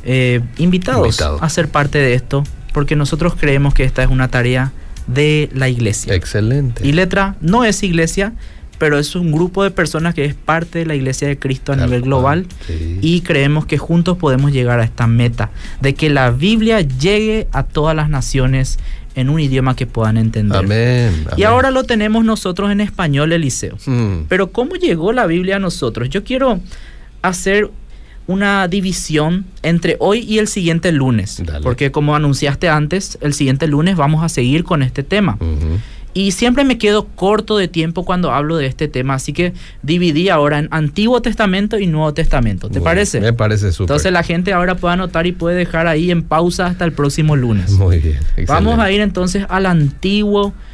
eh, 0.04 0.42
invitados 0.58 1.08
Invitado. 1.08 1.40
a 1.42 1.50
ser 1.50 1.70
parte 1.70 1.98
de 1.98 2.14
esto, 2.14 2.44
porque 2.74 2.96
nosotros 2.96 3.36
creemos 3.36 3.74
que 3.74 3.84
esta 3.84 4.04
es 4.04 4.10
una 4.10 4.28
tarea 4.28 4.72
de 5.08 5.50
la 5.54 5.70
iglesia. 5.70 6.14
Excelente. 6.14 6.86
Y 6.86 6.92
letra 6.92 7.36
no 7.42 7.64
es 7.64 7.84
iglesia, 7.84 8.34
pero 8.78 9.00
es 9.00 9.16
un 9.16 9.32
grupo 9.32 9.64
de 9.64 9.72
personas 9.72 10.14
que 10.14 10.26
es 10.26 10.34
parte 10.34 10.80
de 10.80 10.86
la 10.86 10.96
iglesia 10.96 11.28
de 11.28 11.38
Cristo 11.38 11.74
a 11.74 11.76
nivel 11.76 12.02
global 12.02 12.46
sí. 12.68 13.00
y 13.02 13.22
creemos 13.22 13.66
que 13.66 13.78
juntos 13.78 14.18
podemos 14.18 14.52
llegar 14.52 14.80
a 14.80 14.84
esta 14.84 15.08
meta 15.08 15.52
de 15.82 15.94
que 15.94 16.10
la 16.10 16.32
Biblia 16.32 16.82
llegue 16.82 17.48
a 17.52 17.64
todas 17.64 17.96
las 17.96 18.10
naciones 18.10 18.78
en 19.16 19.30
un 19.30 19.40
idioma 19.40 19.76
que 19.76 19.88
puedan 19.88 20.18
entender. 20.18 20.60
Amén. 20.60 21.26
Y 21.38 21.44
ahora 21.44 21.72
lo 21.72 21.86
tenemos 21.86 22.26
nosotros 22.26 22.70
en 22.72 22.82
español, 22.82 23.32
Eliseo. 23.32 23.78
Mm, 23.86 24.26
Pero 24.28 24.52
¿cómo 24.52 24.76
llegó 24.76 25.14
la 25.14 25.26
Biblia 25.26 25.56
a 25.56 25.60
nosotros? 25.60 26.10
Yo 26.10 26.24
quiero 26.24 26.60
hacer 27.22 27.72
una 28.28 28.68
división 28.68 29.46
entre 29.62 29.98
hoy 30.00 30.20
y 30.20 30.40
el 30.40 30.48
siguiente 30.48 30.92
lunes. 30.92 31.42
Dale. 31.46 31.62
Porque 31.62 31.92
como 31.92 32.16
anunciaste 32.16 32.70
antes, 32.70 33.18
el 33.22 33.34
siguiente 33.34 33.68
lunes 33.68 33.96
vamos 33.96 34.24
a 34.24 34.30
seguir 34.30 34.64
con 34.64 34.84
este 34.84 35.04
tema. 35.04 35.38
Y 36.18 36.32
siempre 36.32 36.64
me 36.64 36.78
quedo 36.78 37.08
corto 37.08 37.58
de 37.58 37.68
tiempo 37.68 38.06
cuando 38.06 38.32
hablo 38.32 38.56
de 38.56 38.68
este 38.68 38.88
tema, 38.88 39.16
así 39.16 39.34
que 39.34 39.52
dividí 39.84 40.30
ahora 40.30 40.60
en 40.60 40.70
Antiguo 40.72 41.22
Testamento 41.22 41.78
y 41.78 41.88
Nuevo 41.88 42.14
Testamento. 42.14 42.70
¿Te 42.70 42.80
parece? 42.80 43.20
Me 43.20 43.34
parece 43.34 43.74
súper. 43.74 43.84
Entonces 43.84 44.14
la 44.14 44.24
gente 44.24 44.54
ahora 44.54 44.76
puede 44.76 44.94
anotar 44.94 45.28
y 45.28 45.34
puede 45.34 45.58
dejar 45.58 45.88
ahí 45.88 46.12
en 46.12 46.24
pausa 46.24 46.68
hasta 46.68 46.86
el 46.86 46.94
próximo 46.94 47.36
lunes. 47.36 47.72
Muy 47.72 48.00
bien. 48.00 48.20
Vamos 48.48 48.80
a 48.80 48.90
ir 48.92 49.02
entonces 49.02 49.46
al 49.50 49.66
Antiguo 49.66 50.54
Testamento. 50.54 50.66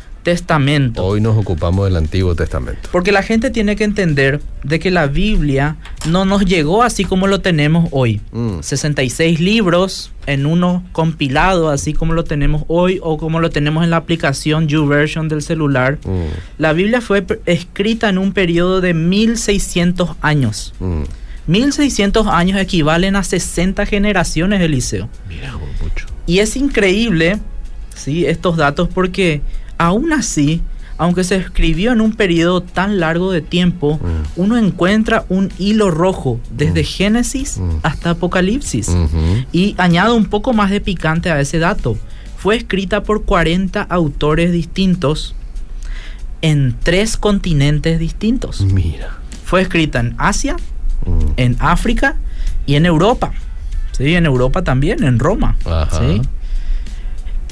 Hoy 1.01 1.21
nos 1.21 1.37
ocupamos 1.37 1.85
del 1.85 1.95
Antiguo 1.97 2.35
Testamento. 2.35 2.89
Porque 2.91 3.11
la 3.11 3.23
gente 3.23 3.49
tiene 3.49 3.75
que 3.75 3.83
entender 3.83 4.39
de 4.63 4.79
que 4.79 4.91
la 4.91 5.07
Biblia 5.07 5.77
no 6.07 6.25
nos 6.25 6.45
llegó 6.45 6.83
así 6.83 7.05
como 7.05 7.27
lo 7.27 7.41
tenemos 7.41 7.89
hoy. 7.91 8.21
Mm. 8.31 8.59
66 8.61 9.39
libros 9.39 10.11
en 10.27 10.45
uno 10.45 10.83
compilado 10.91 11.69
así 11.69 11.93
como 11.93 12.13
lo 12.13 12.23
tenemos 12.23 12.63
hoy 12.67 12.99
o 13.01 13.17
como 13.17 13.39
lo 13.39 13.49
tenemos 13.49 13.83
en 13.83 13.89
la 13.89 13.97
aplicación 13.97 14.67
YouVersion 14.67 15.27
del 15.27 15.41
celular. 15.41 15.97
Mm, 16.05 16.59
La 16.59 16.73
Biblia 16.73 17.01
fue 17.01 17.25
escrita 17.45 18.09
en 18.09 18.17
un 18.17 18.33
periodo 18.33 18.81
de 18.81 18.93
1600 18.93 20.11
años. 20.21 20.73
mm. 20.79 21.03
1600 21.47 22.27
años 22.27 22.59
equivalen 22.59 23.15
a 23.15 23.23
60 23.23 23.85
generaciones, 23.87 24.61
Eliseo. 24.61 25.09
Mira, 25.27 25.53
mucho. 25.81 26.05
Y 26.27 26.39
es 26.39 26.55
increíble, 26.55 27.39
¿sí? 27.95 28.25
Estos 28.27 28.57
datos 28.57 28.87
porque 28.93 29.41
aún 29.81 30.13
así, 30.13 30.61
aunque 30.97 31.23
se 31.23 31.35
escribió 31.35 31.91
en 31.91 32.01
un 32.01 32.13
periodo 32.13 32.61
tan 32.61 32.99
largo 32.99 33.31
de 33.31 33.41
tiempo, 33.41 33.97
Mm. 33.97 34.39
uno 34.41 34.57
encuentra 34.57 35.25
un 35.29 35.51
hilo 35.57 35.89
rojo 35.89 36.39
desde 36.51 36.81
Mm. 36.83 36.85
Génesis 36.85 37.57
Mm. 37.57 37.69
hasta 37.83 38.11
Apocalipsis. 38.11 38.95
Y 39.51 39.73
añado 39.79 40.15
un 40.15 40.25
poco 40.25 40.53
más 40.53 40.69
de 40.69 40.79
picante 40.81 41.31
a 41.31 41.39
ese 41.39 41.57
dato. 41.59 41.97
Fue 42.37 42.55
escrita 42.55 43.01
por 43.03 43.23
40 43.25 43.81
autores 43.83 44.51
distintos 44.51 45.35
en 46.43 46.75
tres 46.83 47.17
continentes 47.17 47.99
distintos. 47.99 48.61
Mira. 48.61 49.17
Fue 49.43 49.61
escrita 49.61 49.99
en 49.99 50.15
Asia, 50.17 50.55
en 51.37 51.55
África 51.59 52.15
y 52.67 52.75
en 52.75 52.85
Europa. 52.85 53.31
Sí, 53.91 54.15
en 54.15 54.25
Europa 54.25 54.61
también, 54.63 55.03
en 55.03 55.17
Roma. 55.19 55.55
Ajá. 55.65 55.99
¿sí? 55.99 56.21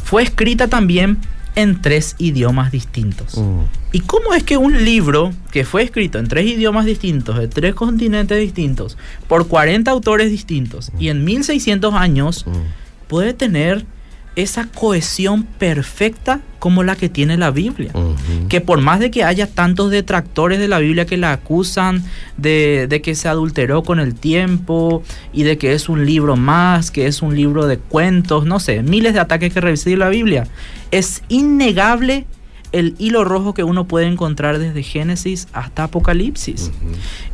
Fue 0.04 0.24
escrita 0.24 0.68
también 0.68 1.18
en 1.56 1.82
tres 1.82 2.16
idiomas 2.20 2.72
distintos. 2.72 3.38
Mm. 3.38 3.62
¿Y 3.92 4.00
cómo 4.02 4.34
es 4.34 4.44
que 4.44 4.58
un 4.58 4.84
libro 4.86 5.34
que 5.52 5.66
fue 5.66 5.84
escrito 5.84 6.20
en 6.20 6.28
tres 6.28 6.46
idiomas 6.46 6.86
distintos, 6.86 7.38
de 7.38 7.48
tres 7.48 7.74
continentes 7.74 8.40
distintos, 8.40 8.98
por 9.28 9.48
40 9.48 9.90
autores 9.92 10.30
distintos 10.30 10.92
y 11.00 11.10
en 11.10 11.24
1600 11.26 11.94
años, 11.96 12.46
Mm. 12.46 12.52
puede 13.08 13.34
tener 13.34 13.86
esa 14.36 14.66
cohesión 14.66 15.44
perfecta 15.44 16.40
como 16.60 16.84
la 16.84 16.96
que 16.96 17.10
tiene 17.10 17.38
la 17.38 17.52
Biblia? 17.52 17.92
Que 18.48 18.62
por 18.62 18.82
más 18.82 19.00
de 19.00 19.12
que 19.12 19.24
haya 19.24 19.48
tantos 19.48 19.92
detractores 19.92 20.60
de 20.60 20.68
la 20.68 20.80
Biblia 20.80 21.06
que 21.06 21.18
la 21.18 21.32
acusan 21.32 22.04
de, 22.38 22.88
de 22.88 23.02
que 23.02 23.16
se 23.16 23.28
adulteró 23.28 23.84
con 23.84 24.00
el 24.00 24.16
tiempo 24.16 25.04
y 25.34 25.44
de 25.44 25.58
que 25.58 25.74
es 25.74 25.90
un 25.90 26.06
libro 26.06 26.36
más, 26.36 26.92
que 26.92 27.08
es 27.08 27.22
un 27.22 27.36
libro 27.36 27.68
de 27.68 27.78
cuentos, 27.78 28.46
no 28.46 28.60
sé, 28.60 28.84
miles 28.84 29.14
de 29.14 29.20
ataques 29.20 29.54
que 29.54 29.62
recibe 29.62 29.98
la 29.98 30.10
Biblia, 30.10 30.48
es 30.92 31.24
innegable 31.30 32.26
el 32.72 32.96
hilo 33.00 33.24
rojo 33.24 33.54
que 33.54 33.64
uno 33.64 33.86
puede 33.86 34.08
encontrar 34.08 34.60
desde 34.60 34.84
Génesis 34.84 35.48
hasta 35.54 35.86
Apocalipsis. 35.86 36.72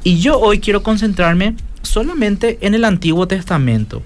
Y 0.03 0.19
yo 0.19 0.39
hoy 0.39 0.59
quiero 0.59 0.83
concentrarme 0.83 1.55
solamente 1.81 2.57
en 2.61 2.73
el 2.73 2.85
Antiguo 2.85 3.27
Testamento. 3.27 4.01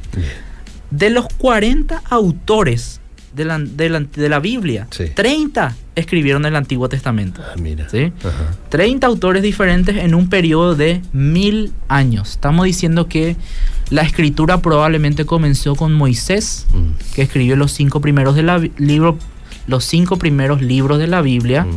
De 0.91 1.09
los 1.09 1.27
40 1.37 2.01
autores 2.09 2.99
de 3.35 3.45
la, 3.45 3.59
de 3.59 3.89
la- 3.89 3.99
de 3.99 4.29
la 4.29 4.39
Biblia, 4.39 4.87
Sí. 4.89 5.05
30 5.13 5.75
escribieron 5.95 6.45
el 6.45 6.55
Antiguo 6.55 6.89
Testamento. 6.89 7.41
Ah, 7.45 7.55
mira. 7.61 7.87
¿Sí? 7.89 8.11
Ajá. 8.21 8.55
30 8.69 9.05
autores 9.05 9.43
diferentes 9.43 9.95
en 9.97 10.15
un 10.15 10.29
periodo 10.29 10.75
de 10.75 11.01
mil 11.13 11.71
años. 11.89 12.31
Estamos 12.31 12.65
diciendo 12.65 13.07
que 13.07 13.35
la 13.91 14.01
escritura 14.01 14.61
probablemente 14.61 15.25
comenzó 15.25 15.75
con 15.75 15.93
Moisés, 15.93 16.65
Mm. 16.73 17.13
que 17.13 17.21
escribió 17.21 17.55
los 17.55 17.71
cinco 17.71 18.01
primeros 18.01 18.35
de 18.35 18.43
la 18.43 18.57
libro, 18.77 19.17
los 19.67 19.85
cinco 19.85 20.17
primeros 20.17 20.61
libros 20.63 20.97
de 20.97 21.07
la 21.07 21.21
Biblia 21.21 21.65
Mm. 21.65 21.69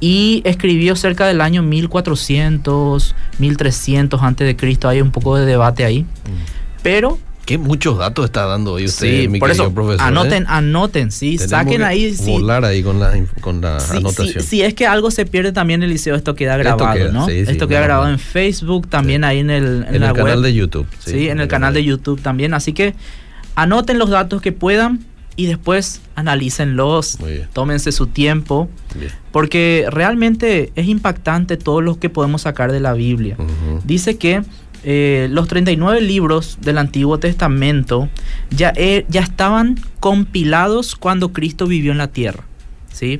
y 0.00 0.42
escribió 0.44 0.96
cerca 0.96 1.26
del 1.28 1.40
año 1.40 1.62
1400, 1.62 3.14
1300 3.38 4.22
antes 4.22 4.46
de 4.46 4.56
Cristo. 4.56 4.88
Hay 4.88 5.00
un 5.00 5.10
poco 5.12 5.36
de 5.36 5.46
debate 5.46 5.84
ahí, 5.84 6.02
Mm. 6.02 6.06
pero 6.82 7.18
Qué 7.44 7.58
muchos 7.58 7.98
datos 7.98 8.24
está 8.26 8.46
dando 8.46 8.72
hoy 8.74 8.84
usted, 8.84 9.22
sí, 9.22 9.28
mi 9.28 9.40
por 9.40 9.50
eso 9.50 9.72
profesor. 9.74 10.06
anoten, 10.06 10.44
¿eh? 10.44 10.46
anoten, 10.48 11.10
sí, 11.10 11.36
Tenemos 11.38 11.50
saquen 11.50 11.78
que 11.78 11.84
ahí, 11.84 12.14
sí, 12.14 12.30
Volar 12.30 12.64
ahí 12.64 12.82
con 12.84 13.00
la, 13.00 13.12
con 13.40 13.60
la 13.60 13.80
Sí, 13.80 13.96
anotación. 13.96 14.44
si 14.44 14.62
es 14.62 14.74
que 14.74 14.86
algo 14.86 15.10
se 15.10 15.26
pierde 15.26 15.50
también, 15.52 15.82
Eliseo, 15.82 16.14
esto 16.14 16.36
queda 16.36 16.52
Esto 16.60 16.76
grabado, 16.76 16.96
queda, 16.98 17.10
¿no? 17.12 17.26
sí, 17.26 17.44
sí, 17.44 17.50
esto 17.50 17.66
queda 17.66 17.80
grabado 17.80 18.08
en 18.10 18.20
Facebook, 18.20 18.86
también 18.88 19.24
ahí 19.24 19.40
en 19.40 19.50
el, 19.50 19.84
en 19.88 19.94
en 19.96 20.00
la 20.02 20.06
el 20.08 20.12
web. 20.12 20.24
canal 20.24 20.42
de 20.42 20.54
YouTube. 20.54 20.86
Sí, 21.00 21.28
en 21.28 21.40
el 21.40 21.48
canal 21.48 21.74
de 21.74 21.82
YouTube 21.82 22.22
también. 22.22 22.54
Así 22.54 22.72
que 22.72 22.94
anoten 23.56 23.98
los 23.98 24.10
datos 24.10 24.40
que 24.40 24.52
puedan 24.52 25.00
y 25.34 25.46
después 25.46 26.00
analícenlos, 26.14 27.18
tómense 27.52 27.90
su 27.90 28.06
tiempo, 28.06 28.68
Bien. 28.94 29.10
porque 29.32 29.86
realmente 29.90 30.70
es 30.76 30.86
impactante 30.86 31.56
todo 31.56 31.80
lo 31.80 31.98
que 31.98 32.08
podemos 32.10 32.42
sacar 32.42 32.70
de 32.70 32.80
la 32.80 32.92
Biblia. 32.92 33.36
Dice 33.84 34.16
que 34.18 34.42
eh, 34.84 35.28
los 35.30 35.48
39 35.48 36.00
libros 36.00 36.58
del 36.60 36.78
Antiguo 36.78 37.18
Testamento 37.18 38.08
ya, 38.50 38.72
eh, 38.76 39.04
ya 39.08 39.20
estaban 39.20 39.80
compilados 40.00 40.96
cuando 40.96 41.32
Cristo 41.32 41.66
vivió 41.66 41.92
en 41.92 41.98
la 41.98 42.08
tierra. 42.08 42.44
¿sí? 42.92 43.18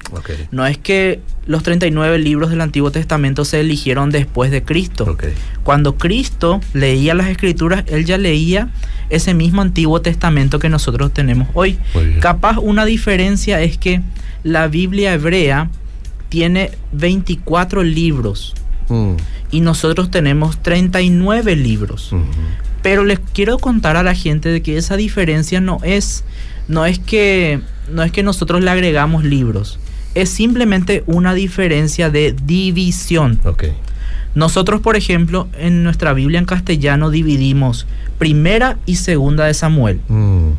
No 0.50 0.66
es 0.66 0.78
que 0.78 1.20
los 1.46 1.62
39 1.62 2.18
libros 2.18 2.50
del 2.50 2.60
Antiguo 2.60 2.90
Testamento 2.90 3.44
se 3.44 3.60
eligieron 3.60 4.10
después 4.10 4.50
de 4.50 4.62
Cristo. 4.62 5.16
Cuando 5.64 5.96
Cristo 5.96 6.60
leía 6.72 7.14
las 7.14 7.28
escrituras, 7.28 7.84
él 7.86 8.04
ya 8.04 8.18
leía 8.18 8.68
ese 9.10 9.34
mismo 9.34 9.62
Antiguo 9.62 10.00
Testamento 10.00 10.58
que 10.58 10.68
nosotros 10.68 11.12
tenemos 11.12 11.48
hoy. 11.54 11.78
Capaz 12.20 12.58
una 12.58 12.84
diferencia 12.84 13.60
es 13.60 13.78
que 13.78 14.00
la 14.44 14.68
Biblia 14.68 15.12
hebrea 15.12 15.70
tiene 16.28 16.70
24 16.92 17.82
libros 17.82 18.54
Mm. 18.92 19.16
y 19.50 19.60
nosotros 19.60 20.10
tenemos 20.10 20.62
39 20.62 21.56
libros. 21.56 22.14
Pero 22.82 23.04
les 23.04 23.18
quiero 23.20 23.58
contar 23.58 23.96
a 23.96 24.02
la 24.02 24.14
gente 24.14 24.48
de 24.48 24.60
que 24.62 24.76
esa 24.76 24.96
diferencia 24.96 25.60
no 25.60 25.78
es 25.82 26.24
no 26.68 26.84
es 26.86 26.98
que 26.98 27.60
no 27.90 28.02
es 28.02 28.12
que 28.12 28.22
nosotros 28.22 28.62
le 28.62 28.70
agregamos 28.70 29.24
libros. 29.24 29.78
Es 30.14 30.30
simplemente 30.30 31.02
una 31.06 31.32
diferencia 31.34 32.10
de 32.10 32.34
división. 32.44 33.40
Ok. 33.44 33.64
Nosotros, 34.34 34.80
por 34.80 34.96
ejemplo, 34.96 35.48
en 35.58 35.82
nuestra 35.84 36.12
Biblia 36.14 36.38
en 36.38 36.46
castellano 36.46 37.10
dividimos 37.10 37.86
primera 38.18 38.78
y 38.86 38.96
segunda 38.96 39.44
de 39.44 39.54
Samuel, 39.54 40.00
Mm. 40.08 40.50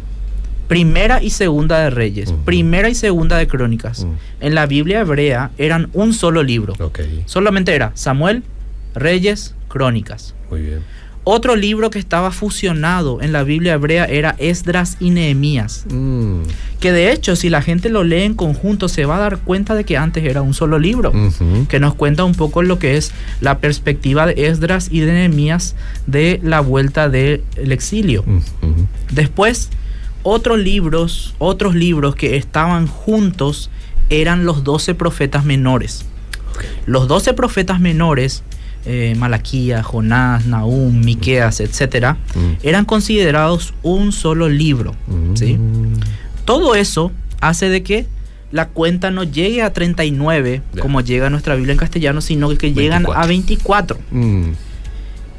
Primera 0.73 1.21
y 1.21 1.29
segunda 1.29 1.81
de 1.81 1.91
Reyes, 1.91 2.33
primera 2.45 2.89
y 2.89 2.95
segunda 2.95 3.37
de 3.37 3.45
Crónicas. 3.45 4.07
En 4.39 4.55
la 4.55 4.65
Biblia 4.65 5.01
hebrea 5.01 5.51
eran 5.59 5.91
un 5.93 6.15
solo 6.15 6.41
libro. 6.41 6.73
Solamente 7.27 7.75
era 7.75 7.91
Samuel, 7.93 8.41
Reyes, 8.95 9.53
Crónicas. 9.67 10.33
Muy 10.49 10.61
bien. 10.61 10.79
Otro 11.25 11.55
libro 11.55 11.91
que 11.91 11.99
estaba 11.99 12.31
fusionado 12.31 13.21
en 13.21 13.33
la 13.33 13.43
Biblia 13.43 13.73
hebrea 13.75 14.05
era 14.05 14.33
Esdras 14.39 14.97
y 14.99 15.11
Nehemías. 15.11 15.85
Mm. 15.91 16.41
Que 16.79 16.91
de 16.91 17.11
hecho, 17.11 17.35
si 17.35 17.51
la 17.51 17.61
gente 17.61 17.89
lo 17.89 18.03
lee 18.03 18.23
en 18.23 18.33
conjunto, 18.33 18.89
se 18.89 19.05
va 19.05 19.17
a 19.17 19.19
dar 19.19 19.37
cuenta 19.37 19.75
de 19.75 19.83
que 19.83 19.95
antes 19.95 20.23
era 20.23 20.41
un 20.41 20.55
solo 20.55 20.79
libro. 20.79 21.13
Que 21.69 21.79
nos 21.79 21.93
cuenta 21.93 22.23
un 22.23 22.33
poco 22.33 22.63
lo 22.63 22.79
que 22.79 22.97
es 22.97 23.11
la 23.41 23.59
perspectiva 23.59 24.25
de 24.25 24.47
Esdras 24.47 24.87
y 24.89 25.01
de 25.01 25.13
Nehemías 25.13 25.75
de 26.07 26.39
la 26.41 26.61
vuelta 26.61 27.09
del 27.09 27.43
exilio. 27.57 28.25
Después, 29.11 29.69
Otros 30.23 30.57
libros, 30.59 31.35
otros 31.37 31.75
libros 31.75 32.15
que 32.15 32.35
estaban 32.37 32.87
juntos 32.87 33.69
eran 34.09 34.45
los 34.45 34.63
12 34.63 34.95
profetas 34.95 35.43
menores. 35.45 36.05
Los 36.85 37.07
12 37.07 37.33
profetas 37.33 37.79
menores, 37.79 38.43
eh, 38.85 39.15
Malaquía, 39.17 39.81
Jonás, 39.83 40.45
Nahum, 40.45 40.99
Miqueas, 41.03 41.59
etc., 41.59 42.15
Mm. 42.35 42.39
eran 42.63 42.85
considerados 42.85 43.73
un 43.83 44.11
solo 44.11 44.49
libro. 44.49 44.95
¿sí? 45.35 45.55
Mm. 45.55 45.99
Todo 46.45 46.75
eso 46.75 47.11
hace 47.41 47.69
de 47.69 47.83
que 47.83 48.05
la 48.51 48.67
cuenta 48.67 49.09
no 49.09 49.23
llegue 49.23 49.61
a 49.63 49.73
39, 49.73 50.61
Ya. 50.73 50.81
como 50.81 51.01
llega 51.01 51.29
nuestra 51.29 51.55
Biblia 51.55 51.71
en 51.73 51.79
castellano, 51.79 52.21
sino 52.21 52.49
que 52.57 52.71
llegan 52.73 53.03
24. 53.03 53.23
a 53.23 53.27
24. 53.27 53.97
Mm. 54.11 54.43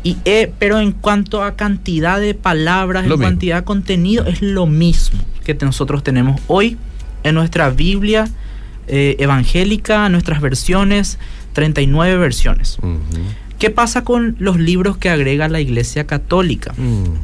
Y, 0.05 0.19
eh, 0.25 0.53
pero 0.59 0.79
en 0.79 0.93
cuanto 0.93 1.43
a 1.43 1.57
cantidad 1.57 2.21
de 2.21 2.35
palabras, 2.35 3.07
Lo 3.07 3.15
en 3.15 3.21
mismo. 3.21 3.31
cantidad 3.31 3.57
de 3.57 3.65
contenido, 3.65 4.27
es 4.27 4.43
lo 4.43 4.67
mismo 4.67 5.21
que 5.45 5.55
nosotros 5.55 6.05
tenemos 6.05 6.41
hoy 6.47 6.77
en 7.23 7.35
nuestra 7.35 7.71
Biblia 7.71 8.29
eh, 8.87 9.17
evangélica, 9.19 10.09
nuestras 10.11 10.41
versiones, 10.43 11.19
39 11.55 12.19
versiones. 12.19 12.77
Mhm. 12.83 13.01
¿Qué 13.59 13.71
pasa 13.71 14.05
con 14.05 14.37
los 14.39 14.59
libros 14.59 14.99
que 14.99 15.09
agrega 15.09 15.49
la 15.49 15.61
Iglesia 15.61 16.07
Católica? 16.07 16.75
Mm. 16.77 17.15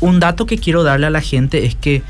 Un 0.00 0.20
dato 0.20 0.46
que 0.46 0.56
quiero 0.58 0.84
darle 0.84 1.06
a 1.06 1.10
la 1.10 1.20
gente 1.20 1.66
es 1.66 1.74
que 1.74 2.02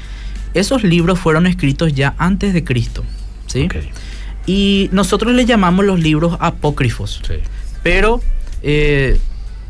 esos 0.52 0.82
libros 0.82 1.18
fueron 1.18 1.46
escritos 1.46 1.94
ya 1.94 2.14
antes 2.18 2.52
de 2.52 2.62
Cristo, 2.62 3.04
¿sí? 3.46 3.68
Y 4.44 4.90
nosotros 4.92 5.32
le 5.32 5.46
llamamos 5.46 5.84
los 5.84 6.00
libros 6.00 6.36
apócrifos. 6.40 7.22
Sí. 7.26 7.36
Pero 7.82 8.20
eh, 8.62 9.18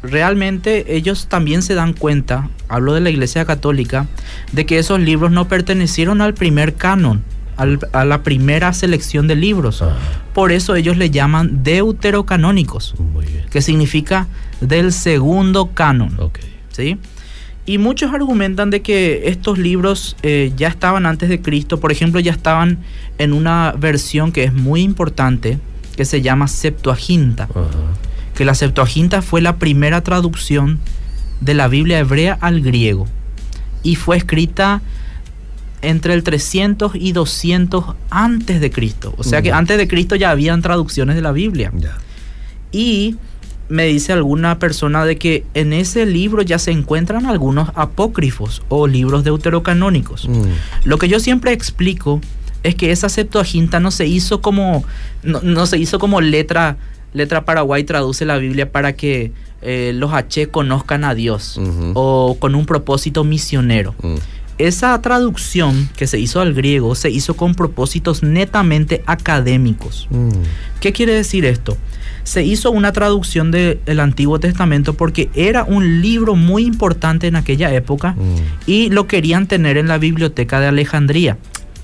realmente 0.03 0.97
ellos 0.97 1.27
también 1.29 1.63
se 1.63 1.75
dan 1.75 1.93
cuenta, 1.93 2.49
hablo 2.69 2.95
de 2.95 3.01
la 3.01 3.11
Iglesia 3.11 3.45
Católica, 3.45 4.07
de 4.53 4.67
que 4.67 4.79
esos 4.79 5.01
libros 5.01 5.31
no 5.31 5.49
pertenecieron 5.49 6.21
al 6.21 6.35
primer 6.35 6.75
canon, 6.75 7.23
al- 7.57 7.81
a 7.93 8.05
la 8.05 8.23
primera 8.23 8.73
selección 8.73 9.27
de 9.29 9.37
libros. 9.37 9.83
Ah, 9.83 9.97
Por 10.33 10.53
eso 10.53 10.75
ellos 10.77 10.97
le 10.97 11.11
llaman 11.11 11.63
deuterocanónicos, 11.65 12.95
que 13.51 13.61
significa 13.63 14.27
del 14.61 14.93
segundo 14.93 15.71
canon. 15.75 16.17
¿sí? 16.71 16.97
Y 17.67 17.79
muchos 17.79 18.13
argumentan 18.15 18.71
de 18.71 18.81
que 18.81 19.29
estos 19.29 19.59
libros 19.59 20.17
eh, 20.23 20.53
ya 20.57 20.69
estaban 20.69 21.05
antes 21.07 21.29
de 21.29 21.41
Cristo, 21.43 21.79
por 21.79 21.93
ejemplo, 21.93 22.21
ya 22.21 22.33
estaban 22.33 22.79
en 23.19 23.33
una 23.33 23.75
versión 23.79 24.33
que 24.33 24.45
es 24.45 24.53
muy 24.55 24.81
importante, 24.83 25.59
que 25.97 26.05
se 26.05 26.23
llama 26.23 26.49
Septuaginta 26.49 27.45
Ajá. 27.45 27.69
Que 28.41 28.47
la 28.47 28.55
Septuaginta 28.55 29.21
fue 29.21 29.43
la 29.43 29.57
primera 29.57 30.01
traducción 30.01 30.79
de 31.43 31.53
la 31.53 31.69
Biblia 31.69 31.99
hebrea 31.99 32.39
al 32.41 32.63
griego 32.63 33.07
y 33.83 33.97
fue 33.97 34.17
escrita 34.17 34.81
entre 35.83 36.15
el 36.15 36.23
300 36.23 36.93
y 36.95 37.13
200 37.13 37.85
antes 38.09 38.63
de 38.63 38.71
Cristo. 38.71 39.13
O 39.19 39.25
sea 39.25 39.43
que 39.43 39.53
antes 39.53 39.77
de 39.77 39.87
Cristo 39.87 40.17
ya 40.17 40.31
habían 40.31 40.63
traducciones 40.63 41.17
de 41.17 41.21
la 41.21 41.33
Biblia. 41.33 41.71
Y 42.73 43.17
me 43.69 43.85
dice 43.85 44.15
alguna 44.15 44.59
persona 44.59 45.05
de 45.05 45.19
que 45.19 45.45
en 45.53 45.75
ese 45.75 46.07
libro 46.07 46.41
ya 46.41 46.59
se 46.59 46.71
encuentran 46.71 47.27
algunos 47.27 47.69
apócrifos 47.75 48.63
o 48.71 48.87
libros 48.87 49.23
deuterocanónicos. 49.23 50.27
Mm. 50.27 50.45
Lo 50.85 50.97
que 50.97 51.09
yo 51.09 51.21
siempre 51.21 51.53
explico 51.53 52.23
es 52.63 52.75
que 52.75 52.91
esa 52.91 53.11
Septuaginta 53.11 53.81
no 53.81 53.91
se 53.91 54.07
hizo 54.07 54.41
como 54.41 54.83
no, 55.23 55.43
no 55.43 55.67
se 55.67 55.77
hizo 55.77 55.99
como 55.99 56.23
letra 56.23 56.79
letra 57.13 57.45
Paraguay 57.45 57.85
traduce 57.85 58.25
la 58.25 58.37
Biblia 58.39 58.71
para 58.71 58.95
que 58.95 59.33
eh, 59.63 59.93
los 59.95 60.13
H 60.13 60.49
conozcan 60.49 61.05
a 61.05 61.15
Dios 61.15 61.61
o 61.95 62.37
con 62.39 62.55
un 62.55 62.67
propósito 62.67 63.25
misionero. 63.25 63.95
Mm. 64.03 64.15
Esa 64.59 65.01
traducción 65.01 65.89
que 65.97 66.07
se 66.07 66.19
hizo 66.19 66.41
al 66.41 66.53
griego 66.53 66.95
se 66.95 67.09
hizo 67.11 67.35
con 67.35 67.55
propósitos 67.55 68.23
netamente 68.23 69.03
académicos. 69.07 70.07
Mm. 70.11 70.29
¿Qué 70.81 70.93
quiere 70.93 71.15
decir 71.15 71.45
esto? 71.47 71.79
Se 72.25 72.43
hizo 72.45 72.71
una 72.71 72.93
traducción 72.93 73.51
del 73.51 74.01
Antiguo 74.01 74.39
Testamento 74.39 74.93
porque 74.95 75.31
era 75.35 75.65
un 75.65 76.03
libro 76.03 76.35
muy 76.37 76.65
importante 76.67 77.27
en 77.27 77.37
aquella 77.37 77.73
época 77.73 78.13
Mm. 78.13 78.37
y 78.67 78.91
lo 78.91 79.07
querían 79.07 79.47
tener 79.47 79.79
en 79.79 79.89
la 79.89 79.97
biblioteca 79.97 80.61
de 80.61 80.67
Alejandría. 80.67 81.39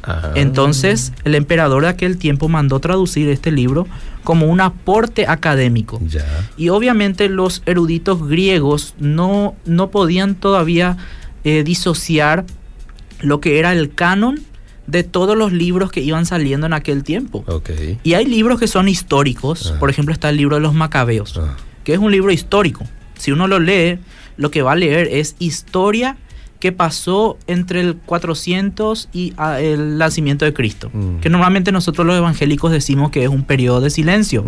Ajá. 0.06 0.32
Entonces, 0.36 1.12
el 1.24 1.34
emperador 1.34 1.82
de 1.82 1.88
aquel 1.88 2.16
tiempo 2.16 2.48
mandó 2.48 2.78
traducir 2.80 3.28
este 3.28 3.50
libro 3.50 3.86
como 4.24 4.46
un 4.46 4.60
aporte 4.60 5.26
académico. 5.26 6.00
Ya. 6.06 6.24
Y 6.56 6.68
obviamente 6.70 7.28
los 7.28 7.62
eruditos 7.66 8.26
griegos 8.26 8.94
no, 8.98 9.54
no 9.66 9.90
podían 9.90 10.34
todavía 10.36 10.96
eh, 11.44 11.62
disociar 11.64 12.44
lo 13.20 13.40
que 13.40 13.58
era 13.58 13.72
el 13.72 13.94
canon 13.94 14.40
de 14.86 15.02
todos 15.02 15.36
los 15.36 15.52
libros 15.52 15.90
que 15.90 16.00
iban 16.00 16.26
saliendo 16.26 16.66
en 16.66 16.72
aquel 16.72 17.02
tiempo. 17.02 17.44
Y 18.04 18.14
hay 18.14 18.24
libros 18.26 18.60
que 18.60 18.68
son 18.68 18.88
históricos, 18.88 19.70
Ajá. 19.70 19.78
por 19.80 19.90
ejemplo 19.90 20.12
está 20.14 20.28
el 20.30 20.36
libro 20.36 20.56
de 20.56 20.62
los 20.62 20.74
Macabeos, 20.74 21.36
Ah. 21.38 21.56
que 21.82 21.92
es 21.94 21.98
un 21.98 22.12
libro 22.12 22.30
histórico. 22.30 22.84
Si 23.18 23.32
uno 23.32 23.48
lo 23.48 23.58
lee, 23.58 23.98
lo 24.36 24.50
que 24.50 24.62
va 24.62 24.72
a 24.72 24.76
leer 24.76 25.08
es 25.10 25.34
historia 25.40 26.16
que 26.60 26.72
pasó 26.72 27.38
entre 27.46 27.80
el 27.80 27.96
400 27.96 29.08
y 29.12 29.34
ah, 29.36 29.60
el 29.60 29.98
nacimiento 29.98 30.44
de 30.44 30.52
Cristo. 30.54 30.90
Mm. 30.92 31.18
Que 31.20 31.28
normalmente 31.28 31.72
nosotros 31.72 32.06
los 32.06 32.16
evangélicos 32.16 32.72
decimos 32.72 33.10
que 33.10 33.22
es 33.24 33.28
un 33.28 33.44
periodo 33.44 33.80
de 33.80 33.90
silencio. 33.90 34.44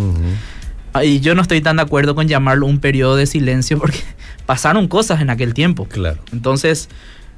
Ah, 0.94 1.05
Y 1.05 1.21
yo 1.21 1.35
no 1.35 1.42
estoy 1.42 1.61
tan 1.61 1.77
de 1.77 1.83
acuerdo 1.83 2.14
con 2.14 2.27
llamarlo 2.29 2.66
un 2.66 2.79
periodo 2.79 3.16
de 3.16 3.27
silencio 3.27 3.79
porque 3.79 3.99
pasaron 4.47 4.88
cosas 4.88 5.21
en 5.21 5.31
aquel 5.31 5.53
tiempo. 5.55 5.85
Claro. 5.87 6.18
Entonces, 6.33 6.88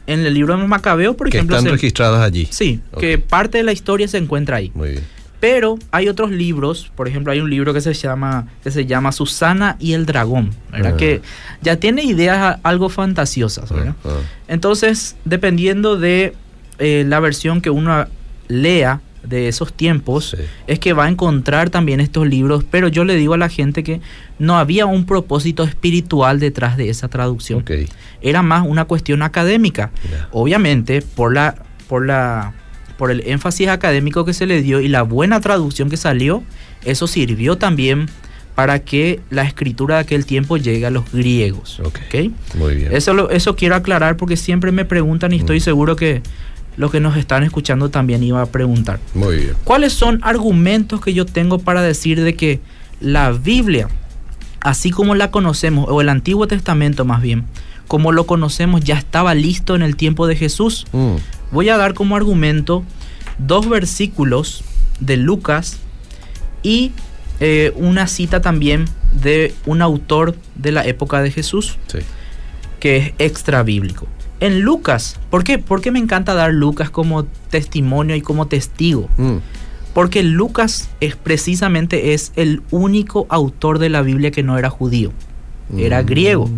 en 0.07 0.21
el 0.21 0.35
libro 0.35 0.57
de 0.57 0.67
Macabeo, 0.67 1.17
por 1.17 1.29
que 1.31 1.39
ejemplo, 1.39 1.57
están 1.57 1.67
se- 1.71 1.73
registradas 1.73 2.23
allí. 2.23 2.47
sí, 2.51 2.81
que 2.99 3.19
parte 3.19 3.59
de 3.59 3.65
la 3.65 3.73
historia 3.73 4.07
se 4.09 4.19
encuentra 4.19 4.57
ahí. 4.57 4.71
Muy 4.75 4.91
bien. 4.91 5.05
Pero 5.41 5.79
hay 5.91 6.09
otros 6.09 6.31
libros, 6.31 6.93
por 6.95 7.09
ejemplo, 7.09 7.33
hay 7.33 7.41
un 7.41 7.49
libro 7.49 7.73
que 7.73 7.81
se 7.81 7.95
llama 7.95 8.47
que 8.63 8.71
se 8.71 8.85
llama 8.85 9.11
Susana 9.11 9.77
y 9.81 9.95
el 9.95 10.05
dragón, 10.05 10.51
¿verdad? 10.71 10.93
Ah. 10.95 10.97
Que 10.99 11.23
ya 11.63 11.77
tiene 11.77 12.03
ideas 12.05 12.59
algo 12.63 12.91
fantasiosas, 12.91 13.71
¿verdad? 13.73 13.95
Ah, 14.05 14.09
ah. 14.11 14.21
Entonces, 14.49 15.17
dependiendo 15.25 15.97
de 15.99 16.35
eh, 16.79 17.05
la 17.07 17.21
versión 17.21 17.61
que 17.63 17.71
uno 17.71 18.07
lea 18.49 19.01
de 19.23 19.49
esos 19.49 19.73
tiempos, 19.73 20.35
Sí. 20.37 20.45
es 20.67 20.79
que 20.79 20.93
va 20.95 21.05
a 21.05 21.09
encontrar 21.09 21.69
también 21.71 22.01
estos 22.01 22.27
libros, 22.27 22.65
pero 22.71 22.89
yo 22.89 23.05
le 23.05 23.17
digo 23.17 23.35
a 23.35 23.39
la 23.39 23.49
gente 23.51 23.83
que 23.85 24.01
no 24.39 24.59
había 24.59 24.87
un 24.87 25.05
propósito 25.05 25.63
espiritual 25.65 26.41
detrás 26.41 26.77
de 26.79 26.89
esa 26.89 27.09
traducción. 27.09 27.65
Era 28.23 28.43
más 28.43 28.67
una 28.67 28.87
cuestión 28.87 29.23
académica. 29.23 29.91
Obviamente, 30.33 31.03
por 31.03 31.35
la, 31.35 31.55
por 31.87 32.07
la, 32.07 32.55
por 33.01 33.11
el 33.11 33.23
énfasis 33.27 33.69
académico 33.69 34.27
que 34.27 34.35
se 34.35 34.45
le 34.45 34.61
dio 34.61 34.79
y 34.83 34.89
la 34.89 35.01
buena 35.01 35.41
traducción 35.41 35.89
que 35.89 35.97
salió, 35.97 36.43
eso 36.85 37.07
sirvió 37.07 37.57
también 37.57 38.11
para 38.55 38.81
que 38.81 39.21
la 39.31 39.43
escritura 39.43 39.95
de 39.95 40.01
aquel 40.03 40.27
tiempo 40.27 40.59
llegue 40.59 40.85
a 40.85 40.91
los 40.91 41.11
griegos. 41.11 41.81
Ok. 41.81 41.99
¿ok? 42.09 42.31
Muy 42.59 42.75
bien. 42.75 42.93
Eso, 42.95 43.15
lo- 43.15 43.31
eso 43.31 43.57
quiero 43.57 43.75
aclarar 43.75 44.19
porque 44.19 44.37
siempre 44.37 44.71
me 44.71 44.85
preguntan 44.85 45.33
y 45.33 45.37
estoy 45.37 45.57
Mm. 45.61 45.63
seguro 45.63 45.97
que 45.97 46.21
los 46.77 46.91
que 46.91 47.01
nos 47.01 47.17
están 47.17 47.43
escuchando 47.43 47.89
también 47.89 48.23
iba 48.23 48.43
a 48.43 48.47
preguntar. 48.47 49.01
Muy 49.15 49.37
bien. 49.37 49.55
¿Cuáles 49.65 49.95
son 49.95 50.21
argumentos 50.23 51.01
que 51.01 51.15
yo 51.15 51.25
tengo 51.25 51.59
para 51.59 51.81
decir 51.81 52.21
de 52.23 52.35
que 52.35 52.61
la 53.01 53.31
Biblia, 53.33 53.89
así 54.61 54.91
como 54.91 55.15
la 55.15 55.31
conocemos, 55.31 55.87
o 55.89 56.03
el 56.03 56.11
Antiguo 56.11 56.47
Testamento 56.47 57.07
más 57.07 57.23
bien, 57.23 57.45
como 57.89 58.13
lo 58.13 58.27
conocemos, 58.27 58.83
ya 58.83 58.97
estaba 58.99 59.35
listo 59.35 59.75
en 59.75 59.81
el 59.81 59.97
tiempo 59.97 60.27
de 60.27 60.37
Jesús? 60.37 60.87
Mm. 60.93 61.15
Voy 61.51 61.69
a 61.69 61.77
dar 61.77 61.95
como 61.95 62.17
argumento 62.17 62.85
dos 63.39 63.69
versículos 63.69 64.63
de 65.01 65.17
Lucas 65.17 65.79
y 66.63 66.93
eh, 67.41 67.73
una 67.77 68.07
cita 68.07 68.41
también 68.41 68.85
de 69.13 69.55
un 69.67 69.83
autor 69.83 70.37
de 70.57 70.73
la 70.73 70.85
época 70.87 71.23
de 71.23 71.31
Jesús 71.31 71.79
Sí. 71.89 71.99
que 72.79 72.97
es 72.99 73.13
extra 73.19 73.63
bíblico. 73.63 74.07
En 74.41 74.61
Lucas, 74.61 75.17
¿por 75.31 75.45
qué? 75.45 75.59
¿por 75.59 75.81
qué 75.83 75.91
me 75.91 75.99
encanta 75.99 76.35
dar 76.35 76.53
Lucas 76.53 76.91
como 76.91 77.25
testimonio 77.51 78.15
y 78.17 78.21
como 78.21 78.47
testigo? 78.47 79.09
Mm. 79.17 79.37
Porque 79.93 80.23
Lucas 80.23 80.89
es 81.01 81.17
precisamente 81.17 82.15
es 82.15 82.33
el 82.37 82.63
único 82.71 83.27
autor 83.29 83.79
de 83.79 83.89
la 83.89 84.03
Biblia 84.03 84.31
que 84.31 84.43
no 84.43 84.57
era 84.57 84.71
judío, 84.71 85.13
era 85.77 86.03
Mm. 86.03 86.07
griego. 86.07 86.51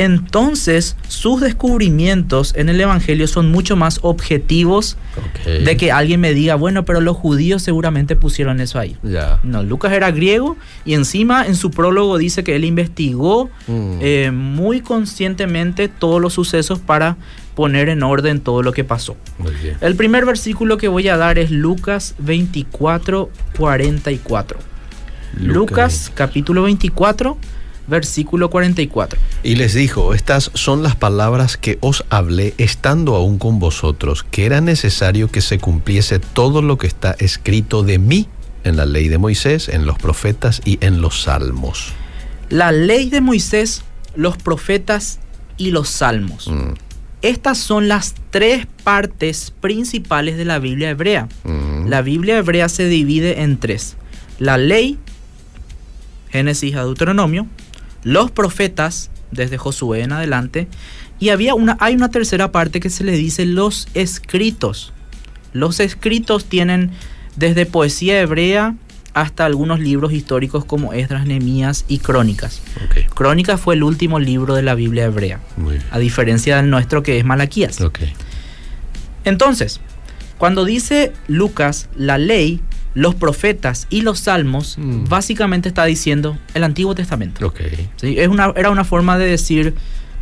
Entonces, 0.00 0.96
sus 1.08 1.40
descubrimientos 1.42 2.54
en 2.56 2.68
el 2.70 2.80
Evangelio 2.80 3.28
son 3.28 3.50
mucho 3.50 3.76
más 3.76 3.98
objetivos 4.02 4.96
de 5.44 5.76
que 5.76 5.92
alguien 5.92 6.20
me 6.20 6.32
diga, 6.32 6.54
bueno, 6.54 6.84
pero 6.86 7.00
los 7.02 7.16
judíos 7.16 7.62
seguramente 7.62 8.16
pusieron 8.16 8.60
eso 8.60 8.78
ahí. 8.78 8.96
No, 9.42 9.62
Lucas 9.62 9.92
era 9.92 10.10
griego 10.10 10.56
y 10.86 10.94
encima 10.94 11.46
en 11.46 11.54
su 11.54 11.70
prólogo 11.70 12.16
dice 12.16 12.42
que 12.44 12.56
él 12.56 12.64
investigó 12.64 13.50
Mm. 13.66 13.98
eh, 14.00 14.30
muy 14.32 14.80
conscientemente 14.80 15.88
todos 15.88 16.20
los 16.20 16.32
sucesos 16.32 16.78
para 16.78 17.16
poner 17.54 17.88
en 17.90 18.02
orden 18.02 18.40
todo 18.40 18.62
lo 18.62 18.72
que 18.72 18.84
pasó. 18.84 19.16
El 19.82 19.96
primer 19.96 20.24
versículo 20.24 20.78
que 20.78 20.88
voy 20.88 21.08
a 21.08 21.16
dar 21.18 21.38
es 21.38 21.50
Lucas 21.50 22.14
24, 22.18 23.30
44. 23.58 24.58
Lucas, 25.38 26.10
capítulo 26.14 26.62
24, 26.62 27.36
versículo 27.90 28.48
44. 28.48 29.18
Y 29.42 29.56
les 29.56 29.74
dijo, 29.74 30.14
estas 30.14 30.50
son 30.54 30.82
las 30.82 30.96
palabras 30.96 31.58
que 31.58 31.76
os 31.82 32.04
hablé 32.08 32.54
estando 32.56 33.14
aún 33.16 33.38
con 33.38 33.58
vosotros, 33.58 34.24
que 34.30 34.46
era 34.46 34.62
necesario 34.62 35.30
que 35.30 35.42
se 35.42 35.58
cumpliese 35.58 36.18
todo 36.20 36.62
lo 36.62 36.78
que 36.78 36.86
está 36.86 37.14
escrito 37.18 37.82
de 37.82 37.98
mí 37.98 38.28
en 38.64 38.76
la 38.78 38.86
ley 38.86 39.08
de 39.08 39.18
Moisés, 39.18 39.68
en 39.68 39.84
los 39.84 39.98
profetas 39.98 40.62
y 40.64 40.78
en 40.80 41.02
los 41.02 41.22
salmos. 41.22 41.92
La 42.48 42.72
ley 42.72 43.10
de 43.10 43.20
Moisés, 43.20 43.82
los 44.14 44.36
profetas 44.38 45.18
y 45.56 45.70
los 45.72 45.88
salmos. 45.88 46.48
Mm, 46.48 46.72
Estas 47.22 47.58
son 47.58 47.86
las 47.88 48.14
tres 48.30 48.66
partes 48.82 49.52
principales 49.60 50.38
de 50.38 50.46
la 50.46 50.58
Biblia 50.58 50.88
hebrea. 50.90 51.28
mm, 51.44 51.86
La 51.88 52.00
Biblia 52.02 52.38
hebrea 52.38 52.68
se 52.70 52.88
divide 52.88 53.42
en 53.42 53.58
tres. 53.58 53.96
La 54.38 54.56
ley, 54.56 54.98
Génesis 56.30 56.74
a 56.76 56.84
Deuteronomio, 56.84 57.46
los 58.02 58.30
profetas, 58.30 59.10
desde 59.30 59.58
Josué 59.58 60.02
en 60.02 60.12
adelante, 60.12 60.68
y 61.18 61.28
había 61.28 61.54
una, 61.54 61.76
hay 61.80 61.94
una 61.94 62.10
tercera 62.10 62.50
parte 62.50 62.80
que 62.80 62.90
se 62.90 63.04
le 63.04 63.12
dice 63.12 63.44
los 63.44 63.88
escritos. 63.94 64.92
Los 65.52 65.80
escritos 65.80 66.46
tienen 66.46 66.90
desde 67.36 67.66
poesía 67.66 68.20
hebrea 68.20 68.74
hasta 69.12 69.44
algunos 69.44 69.80
libros 69.80 70.12
históricos 70.12 70.64
como 70.64 70.92
Esdras, 70.92 71.26
Nehemías 71.26 71.84
y 71.88 71.98
Crónicas. 71.98 72.62
Crónicas 73.14 73.60
fue 73.60 73.74
el 73.74 73.82
último 73.82 74.18
libro 74.18 74.54
de 74.54 74.62
la 74.62 74.74
Biblia 74.74 75.04
hebrea, 75.04 75.40
a 75.90 75.98
diferencia 75.98 76.56
del 76.56 76.70
nuestro 76.70 77.02
que 77.02 77.18
es 77.18 77.24
Malaquías. 77.24 77.78
Entonces, 79.24 79.80
cuando 80.38 80.64
dice 80.64 81.12
Lucas 81.26 81.88
la 81.96 82.18
ley, 82.18 82.60
los 82.94 83.14
profetas 83.14 83.86
y 83.90 84.02
los 84.02 84.18
salmos, 84.20 84.76
Mm. 84.78 85.04
básicamente 85.08 85.68
está 85.68 85.84
diciendo 85.84 86.36
el 86.54 86.64
Antiguo 86.64 86.94
Testamento. 86.94 87.46
ok. 87.46 87.60
¿sí? 87.96 88.16
Es 88.18 88.28
una, 88.28 88.52
era 88.56 88.70
una 88.70 88.84
forma 88.84 89.16
de 89.18 89.26
decir 89.26 89.74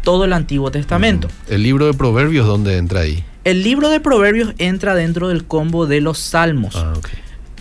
todo 0.03 0.25
el 0.25 0.33
Antiguo 0.33 0.71
Testamento. 0.71 1.29
Mm. 1.29 1.53
El 1.55 1.63
libro 1.63 1.87
de 1.87 1.95
Proverbios, 1.95 2.47
¿dónde 2.47 2.77
entra 2.77 3.01
ahí? 3.01 3.25
El 3.45 3.63
libro 3.63 3.89
de 3.89 4.01
Proverbios 4.01 4.53
entra 4.59 4.95
dentro 4.95 5.29
del 5.29 5.45
combo 5.45 5.87
de 5.87 6.01
los 6.03 6.19
salmos. 6.19 6.77
Ah, 6.77 6.93
ok. 6.97 7.09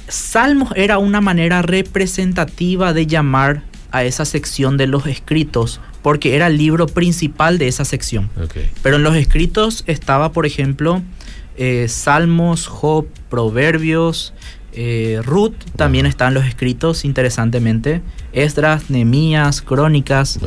Salmos 0.10 0.70
era 0.76 0.98
una 0.98 1.22
manera 1.22 1.62
representativa 1.62 2.94
de 2.94 3.08
llamar 3.08 3.64
a 3.92 4.04
esa 4.04 4.26
sección 4.26 4.78
de 4.78 4.88
los 4.88 5.06
escritos, 5.08 5.80
porque 6.02 6.36
era 6.36 6.48
el 6.48 6.58
libro 6.58 6.88
principal 6.88 7.58
de 7.58 7.68
esa 7.68 7.86
sección. 7.86 8.30
ok. 8.42 8.56
Pero 8.84 8.98
en 8.98 9.04
los 9.04 9.16
escritos 9.16 9.84
estaba, 9.88 10.32
por 10.32 10.46
ejemplo, 10.46 11.02
eh, 11.58 11.88
Salmos, 11.90 12.68
Job, 12.68 13.08
Proverbios, 13.30 14.34
eh, 14.80 15.22
Ruth, 15.24 15.56
también 15.76 16.06
están 16.06 16.36
los 16.36 16.46
escritos, 16.46 17.04
interesantemente. 17.04 18.02
Esdras, 18.32 18.92
Nehemías, 18.92 19.64
Crónicas. 19.64 20.40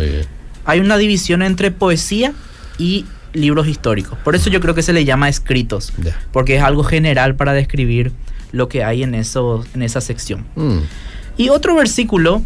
Hay 0.64 0.78
una 0.78 0.96
división 0.98 1.42
entre 1.42 1.72
poesía 1.72 2.32
y 2.78 3.06
libros 3.32 3.66
históricos. 3.66 4.16
Por 4.22 4.36
eso 4.36 4.48
yo 4.48 4.60
creo 4.60 4.76
que 4.76 4.82
se 4.82 4.92
le 4.92 5.04
llama 5.04 5.28
escritos, 5.28 5.92
porque 6.30 6.56
es 6.56 6.62
algo 6.62 6.84
general 6.84 7.34
para 7.34 7.52
describir 7.54 8.12
lo 8.52 8.68
que 8.68 8.84
hay 8.84 9.02
en, 9.02 9.16
eso, 9.16 9.64
en 9.74 9.82
esa 9.82 10.00
sección. 10.00 10.46
Mm, 10.54 10.78
Y 11.36 11.48
otro 11.48 11.74
versículo, 11.74 12.42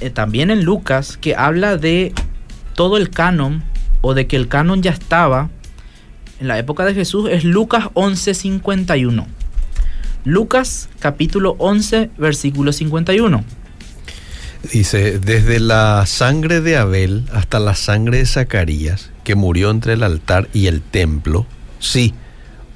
eh, 0.00 0.10
también 0.10 0.52
en 0.52 0.64
Lucas, 0.64 1.16
que 1.16 1.34
habla 1.34 1.76
de 1.76 2.12
todo 2.76 2.96
el 2.96 3.10
canon, 3.10 3.64
o 4.02 4.14
de 4.14 4.28
que 4.28 4.36
el 4.36 4.46
canon 4.46 4.82
ya 4.82 4.92
estaba 4.92 5.50
en 6.38 6.46
la 6.46 6.58
época 6.60 6.84
de 6.84 6.94
Jesús, 6.94 7.28
es 7.28 7.42
Lucas 7.42 7.88
11:51. 7.94 9.26
Lucas 10.26 10.88
capítulo 10.98 11.54
11, 11.58 12.10
versículo 12.18 12.72
51. 12.72 13.44
Dice, 14.72 15.20
desde 15.20 15.60
la 15.60 16.04
sangre 16.06 16.60
de 16.60 16.76
Abel 16.76 17.24
hasta 17.32 17.60
la 17.60 17.76
sangre 17.76 18.18
de 18.18 18.26
Zacarías, 18.26 19.12
que 19.22 19.36
murió 19.36 19.70
entre 19.70 19.92
el 19.92 20.02
altar 20.02 20.48
y 20.52 20.66
el 20.66 20.82
templo, 20.82 21.46
sí, 21.78 22.12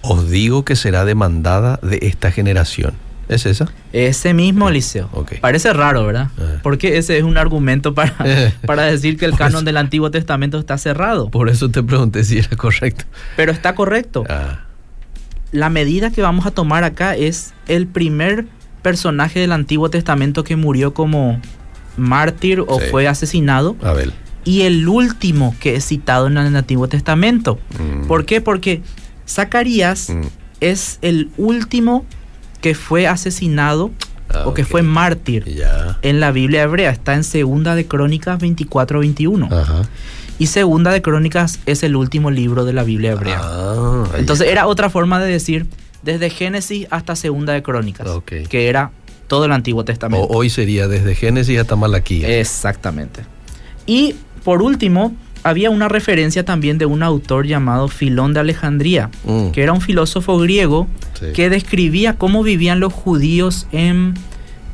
os 0.01 0.31
digo 0.31 0.65
que 0.65 0.77
será 0.77 1.05
demandada 1.05 1.81
de 1.83 1.99
esta 2.03 2.31
generación. 2.31 2.95
¿Es 3.29 3.47
esa? 3.47 3.67
Ese 3.93 4.33
mismo 4.33 4.69
Eliseo. 4.69 5.09
Parece 5.41 5.73
raro, 5.73 6.07
¿verdad? 6.07 6.29
Eh. 6.39 6.59
Porque 6.63 6.99
ese 6.99 7.19
es 7.19 7.25
un 7.25 7.37
argumento 7.37 7.95
para, 7.95 8.15
Eh. 8.25 8.53
para 8.65 8.85
decir 8.85 9.17
que 9.17 9.25
el 9.25 9.37
canon 9.37 9.57
eso. 9.57 9.65
del 9.65 9.77
Antiguo 9.77 10.13
Testamento 10.13 10.57
está 10.59 10.79
cerrado. 10.79 11.31
Por 11.31 11.49
eso 11.49 11.69
te 11.69 11.83
pregunté 11.83 12.23
si 12.23 12.39
era 12.39 12.57
correcto. 12.57 13.05
Pero 13.37 13.51
está 13.51 13.75
correcto. 13.75 14.25
Ah, 14.29 14.67
la 15.53 15.69
medida 15.71 16.11
que 16.11 16.23
vamos 16.23 16.47
a 16.47 16.51
tomar 16.51 16.85
acá 16.85 17.17
es 17.17 17.53
el 17.69 17.87
primer 17.87 18.47
personaje 18.83 19.41
del 19.41 19.53
Antiguo 19.53 19.91
Testamento 19.91 20.45
que 20.45 20.57
murió 20.57 20.95
como 20.95 21.41
mártir 21.97 22.61
o 22.61 22.79
Sí. 22.81 22.87
fue 22.91 23.09
asesinado 23.09 23.77
Abel. 23.83 24.13
y 24.45 24.63
el 24.63 24.89
último 24.89 25.55
que 25.61 25.75
es 25.77 25.87
citado 25.87 26.29
en 26.29 26.37
el 26.39 26.55
Antiguo 26.57 26.89
Testamento. 26.89 27.59
Mm, 27.79 28.07
¿Por 28.07 28.25
qué? 28.25 28.41
Porque 28.41 28.83
Zacarías 29.29 30.11
mm, 30.11 30.23
es 30.61 30.99
el 31.03 31.31
último 31.37 32.05
que 32.61 32.75
fue 32.75 33.07
asesinado 33.07 33.91
ah, 34.33 34.45
o 34.47 34.55
que 34.55 34.65
fue 34.65 34.83
mártir 34.83 35.45
en 36.03 36.21
la 36.21 36.31
Biblia 36.31 36.63
hebrea. 36.63 36.91
Está 36.91 37.15
en 37.15 37.25
Segunda 37.25 37.75
de 37.75 37.87
Crónicas 37.87 38.39
24-21. 38.41 39.49
Ajá. 39.53 39.83
Y 40.41 40.47
Segunda 40.47 40.91
de 40.91 41.03
Crónicas 41.03 41.61
es 41.67 41.83
el 41.85 41.95
último 41.95 42.31
libro 42.33 42.65
de 42.65 42.73
la 42.73 42.83
Biblia 42.83 43.13
hebrea. 43.13 43.41
Ah, 43.43 44.05
Entonces 44.17 44.49
era 44.49 44.67
otra 44.67 44.91
forma 44.91 45.21
de 45.21 45.31
decir 45.31 45.67
desde 46.03 46.31
Génesis 46.31 46.87
hasta 46.91 47.15
Segunda 47.15 47.53
de 47.53 47.63
Crónicas, 47.63 48.09
que 48.25 48.69
era 48.69 48.91
todo 49.29 49.45
el 49.45 49.53
Antiguo 49.53 49.85
Testamento. 49.85 50.25
O- 50.27 50.39
hoy 50.39 50.49
sería 50.51 50.89
desde 50.89 51.15
Génesis 51.15 51.59
hasta 51.61 51.77
Malaquías. 51.77 52.31
Exactamente. 52.31 53.21
Y 53.87 54.17
por 54.43 54.63
último, 54.63 55.15
había 55.43 55.69
una 55.71 55.89
referencia 55.89 56.43
también 56.45 56.79
de 56.79 56.87
un 56.87 57.03
autor 57.03 57.47
llamado 57.47 57.89
Filón 57.89 58.33
de 58.33 58.41
Alejandría, 58.41 59.11
Mm, 59.25 59.51
que 59.51 59.63
era 59.63 59.73
un 59.75 59.83
filósofo 59.83 60.39
griego 60.39 60.89
sí. 61.21 61.27
que 61.35 61.51
describía 61.51 62.17
cómo 62.17 62.43
vivían 62.43 62.81
los 62.81 62.93
judíos 62.95 63.67
en 63.73 64.15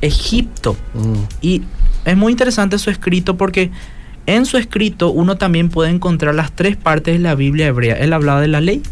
Egipto. 0.01 0.77
Mm, 0.95 1.15
Y 1.43 1.63
es 2.05 2.17
muy 2.17 2.31
interesante 2.33 2.79
su 2.79 2.91
escrito 2.91 3.37
porque 3.37 3.71
en 4.27 4.47
su 4.47 4.57
escrito 4.57 5.11
uno 5.11 5.37
también 5.37 5.69
puede 5.69 5.91
encontrar 5.91 6.35
las 6.35 6.53
tres 6.53 6.77
partes 6.77 7.15
de 7.15 7.21
la 7.21 7.35
Biblia 7.35 7.67
hebrea. 7.67 7.97
Él 7.97 8.13
hablaba 8.13 8.41
de 8.41 8.49
la 8.49 8.61
ley, 8.61 8.83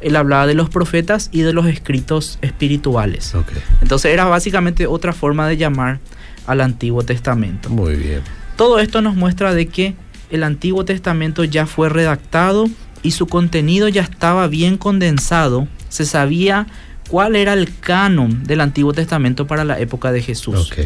él 0.00 0.16
hablaba 0.16 0.46
de 0.46 0.54
los 0.54 0.68
profetas 0.70 1.28
y 1.32 1.42
de 1.42 1.52
los 1.52 1.66
escritos 1.66 2.38
espirituales. 2.42 3.34
Entonces 3.82 4.12
era 4.12 4.24
básicamente 4.24 4.86
otra 4.86 5.12
forma 5.12 5.48
de 5.48 5.56
llamar 5.56 6.00
al 6.46 6.60
Antiguo 6.60 7.02
Testamento. 7.02 7.68
Muy 7.68 7.96
bien. 7.96 8.22
Todo 8.56 8.78
esto 8.78 9.02
nos 9.02 9.14
muestra 9.14 9.54
de 9.54 9.68
que 9.68 9.94
el 10.30 10.42
Antiguo 10.42 10.84
Testamento 10.84 11.44
ya 11.44 11.66
fue 11.66 11.88
redactado 11.88 12.66
y 13.02 13.12
su 13.12 13.26
contenido 13.26 13.88
ya 13.88 14.02
estaba 14.02 14.46
bien 14.48 14.76
condensado. 14.76 15.68
Se 15.88 16.04
sabía 16.04 16.66
cuál 17.08 17.36
era 17.36 17.52
el 17.52 17.74
canon 17.78 18.44
del 18.44 18.60
Antiguo 18.60 18.92
Testamento 18.92 19.46
para 19.46 19.64
la 19.64 19.78
época 19.78 20.12
de 20.12 20.22
Jesús. 20.22 20.70
Ok. 20.70 20.78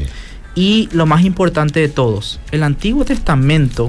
Y 0.55 0.89
lo 0.93 1.07
más 1.07 1.25
importante 1.25 1.81
de 1.81 1.89
todos, 1.89 2.41
el 2.51 2.63
Antiguo 2.63 3.05
Testamento, 3.05 3.89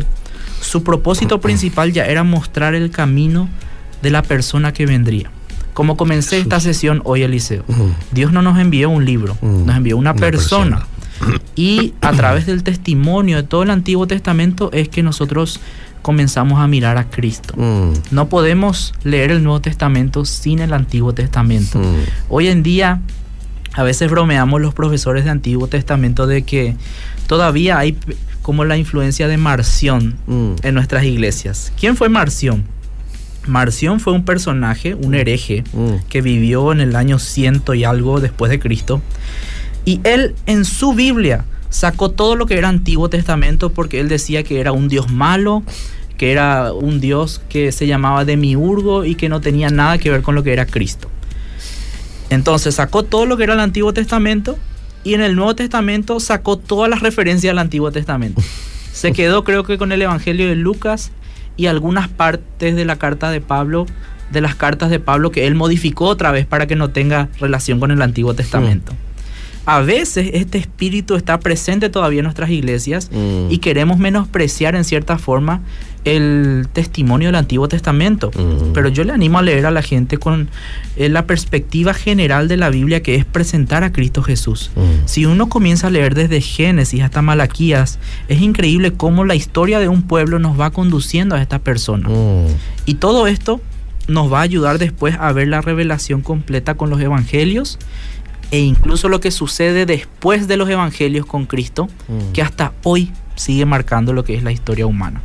su 0.62 0.84
propósito 0.84 1.41
principal 1.41 1.91
ya 1.91 2.06
era 2.06 2.23
mostrar 2.23 2.73
el 2.73 2.89
camino 2.89 3.49
de 4.02 4.12
la 4.12 4.21
persona 4.21 4.73
que 4.73 4.86
vendría. 4.86 5.30
Como 5.73 5.97
comencé 5.97 6.39
esta 6.39 6.60
sesión 6.60 7.02
hoy, 7.04 7.23
Eliseo, 7.23 7.63
Dios 8.12 8.32
no 8.32 8.41
nos 8.41 8.60
envió 8.60 8.89
un 8.89 9.06
libro, 9.06 9.38
nos 9.41 9.76
envió 9.76 9.97
una, 9.97 10.13
persona. 10.13 10.86
Y 11.56 11.93
a 12.02 12.12
través 12.12 12.45
del 12.45 12.63
testimonio 12.63 13.38
de 13.38 13.43
todo 13.43 13.63
el 13.63 13.69
Antiguo 13.69 14.08
Testamento 14.08 14.69
es 14.71 14.89
que 14.89 15.04
nosotros 15.04 15.60
comenzamos 16.04 16.60
a 16.60 16.67
mirar 16.67 16.97
a 16.97 17.10
Cristo. 17.10 17.56
No 18.12 18.30
podemos 18.30 18.93
leer 19.04 19.32
el 19.32 19.43
Nuevo 19.43 19.62
Testamento 19.62 20.26
sin 20.26 20.60
el 20.60 20.73
Antiguo 20.73 21.13
Testamento. 21.13 21.82
Hoy 22.30 22.47
en 22.47 22.62
día, 22.62 23.02
a 23.74 23.84
veces 23.84 24.10
bromeamos 24.10 24.62
los 24.62 24.74
profesores 24.74 25.24
de 25.26 25.32
Antiguo 25.32 25.68
Testamento 25.68 26.28
de 26.28 26.44
que 26.44 26.76
todavía 27.28 27.78
hay 27.80 27.98
como 28.42 28.66
la 28.66 28.78
influencia 28.78 29.28
de 29.28 29.38
Marción 29.38 30.16
Mm. 30.28 30.52
en 30.64 30.74
nuestras 30.76 31.04
iglesias. 31.06 31.72
¿Quién 31.80 31.96
fue 31.96 32.10
Marción? 32.10 32.64
Marción 33.48 34.00
fue 34.00 34.14
un 34.14 34.24
personaje, 34.26 34.96
un 34.96 35.16
hereje, 35.16 35.64
Mm. 35.74 36.08
que 36.10 36.22
vivió 36.22 36.72
en 36.72 36.80
el 36.82 36.96
año 36.96 37.20
ciento 37.20 37.74
y 37.74 37.84
algo 37.84 38.20
después 38.22 38.50
de 38.50 38.60
Cristo. 38.60 39.02
Y 39.86 40.00
él 40.04 40.36
en 40.46 40.64
su 40.66 40.94
Biblia 40.94 41.44
sacó 41.70 42.10
todo 42.12 42.36
lo 42.36 42.46
que 42.46 42.58
era 42.58 42.70
Antiguo 42.70 43.10
Testamento 43.10 43.72
porque 43.72 44.00
él 44.00 44.08
decía 44.08 44.44
que 44.44 44.60
era 44.62 44.72
un 44.72 44.88
Dios 44.88 45.12
malo, 45.12 45.64
que 46.18 46.32
era 46.32 46.72
un 46.72 47.02
Dios 47.02 47.42
que 47.50 47.72
se 47.72 47.88
llamaba 47.88 48.24
Demiurgo 48.24 49.04
y 49.04 49.16
que 49.16 49.28
no 49.28 49.42
tenía 49.42 49.70
nada 49.70 49.98
que 49.98 50.10
ver 50.10 50.22
con 50.22 50.36
lo 50.36 50.44
que 50.44 50.54
era 50.54 50.66
Cristo. 50.66 51.10
Entonces 52.34 52.76
sacó 52.76 53.04
todo 53.04 53.26
lo 53.26 53.38
que 53.38 53.43
era 53.43 53.54
el 53.54 53.60
Antiguo 53.60 53.93
Testamento 53.93 54.58
y 55.04 55.13
en 55.13 55.22
el 55.22 55.36
Nuevo 55.36 55.56
Testamento 55.56 56.19
sacó 56.19 56.58
todas 56.58 56.89
las 56.89 57.02
referencias 57.02 57.52
al 57.52 57.60
Antiguo 57.60 57.91
Testamento. 57.91 58.41
Se 58.93 59.12
quedó 59.12 59.43
creo 59.43 59.63
que 59.63 59.78
con 59.78 59.91
el 59.91 60.02
Evangelio 60.02 60.48
de 60.48 60.56
Lucas 60.56 61.12
y 61.58 61.65
algunas 61.67 62.08
partes 62.10 62.76
de 62.76 62.86
la 62.86 62.96
carta 62.98 63.30
de 63.32 63.41
Pablo, 63.41 63.86
de 64.32 64.41
las 64.41 64.56
cartas 64.56 64.89
de 64.89 65.00
Pablo 65.00 65.32
que 65.32 65.46
él 65.48 65.56
modificó 65.56 66.06
otra 66.06 66.32
vez 66.32 66.46
para 66.46 66.67
que 66.67 66.76
no 66.76 66.89
tenga 66.89 67.30
relación 67.39 67.80
con 67.80 67.91
el 67.91 68.02
Antiguo 68.02 68.34
Testamento. 68.34 68.93
a 69.65 69.80
veces 69.80 70.30
este 70.34 70.58
espíritu 70.58 71.15
está 71.15 71.39
presente 71.39 71.89
todavía 71.89 72.19
en 72.19 72.26
nuestras 72.26 72.50
iglesias 72.50 73.10
Mm. 73.13 73.50
y 73.50 73.60
queremos 73.60 73.98
menospreciar 73.98 74.76
en 74.76 74.84
cierta 74.84 75.17
forma 75.17 75.62
el 76.06 76.68
testimonio 76.74 77.30
del 77.30 77.36
Antiguo 77.36 77.68
Testamento. 77.68 78.32
Pero 78.74 78.89
yo 78.89 79.04
le 79.04 79.13
animo 79.13 79.39
a 79.39 79.42
leer 79.42 79.66
a 79.66 79.72
la 79.72 79.82
gente 79.82 80.18
con 80.18 80.50
eh, 80.96 81.10
la 81.10 81.26
perspectiva 81.26 81.94
general 81.94 82.48
de 82.48 82.58
la 82.58 82.70
Biblia 82.70 83.02
que 83.02 83.16
es 83.16 83.26
presentar 83.26 83.84
a 83.84 83.92
Cristo 83.92 84.22
Jesús. 84.22 84.72
Si 85.06 85.26
uno 85.26 85.50
comienza 85.50 85.88
a 85.88 85.89
leer 85.89 86.16
desde 86.16 86.42
Génesis 86.42 87.02
hasta 87.02 87.22
Malaquías, 87.22 88.00
es 88.28 88.42
increíble 88.42 88.94
cómo 88.94 89.26
la 89.26 89.36
historia 89.36 89.80
de 89.80 89.88
un 89.88 90.04
pueblo 90.04 90.39
nos 90.39 90.60
va 90.60 90.72
conduciendo 90.72 91.36
a 91.36 91.42
esta 91.42 91.60
persona. 91.60 92.10
Y 92.86 92.96
todo 92.96 93.28
esto 93.28 93.62
nos 94.08 94.32
va 94.32 94.39
a 94.39 94.44
ayudar 94.44 94.80
después 94.80 95.16
a 95.20 95.32
ver 95.32 95.48
la 95.48 95.62
revelación 95.62 96.22
completa 96.22 96.76
con 96.76 96.89
los 96.89 97.00
evangelios 97.00 97.80
e 98.52 98.60
incluso 98.60 99.10
lo 99.10 99.20
que 99.20 99.32
sucede 99.32 99.86
después 99.86 100.48
de 100.48 100.58
los 100.58 100.70
evangelios 100.70 101.26
con 101.26 101.46
Cristo, 101.46 101.88
que 102.34 102.42
hasta 102.42 102.74
hoy 102.84 103.12
sigue 103.36 103.65
marcando 103.65 104.13
lo 104.13 104.24
que 104.24 104.36
es 104.36 104.43
la 104.43 104.52
historia 104.52 104.86
humana. 104.86 105.22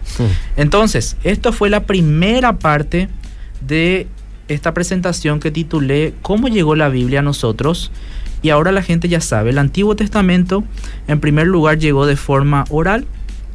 Entonces, 0.57 1.17
esto 1.25 1.53
fue 1.53 1.71
la 1.71 1.85
primera 1.85 2.59
parte 2.59 3.09
de 3.61 4.07
esta 4.49 4.73
presentación 4.73 5.41
que 5.41 5.51
titulé 5.51 6.15
¿Cómo 6.23 6.49
llegó 6.49 6.75
la 6.75 6.89
Biblia 6.89 7.21
a 7.21 7.23
nosotros? 7.23 7.91
Y 8.41 8.51
ahora 8.51 8.71
la 8.73 8.83
gente 8.83 9.09
ya 9.09 9.21
sabe, 9.21 9.51
el 9.51 9.59
Antiguo 9.59 9.97
Testamento 9.97 10.65
en 11.09 11.21
primer 11.21 11.47
lugar 11.49 11.79
llegó 11.79 12.07
de 12.07 12.17
forma 12.17 12.65
oral, 12.71 13.07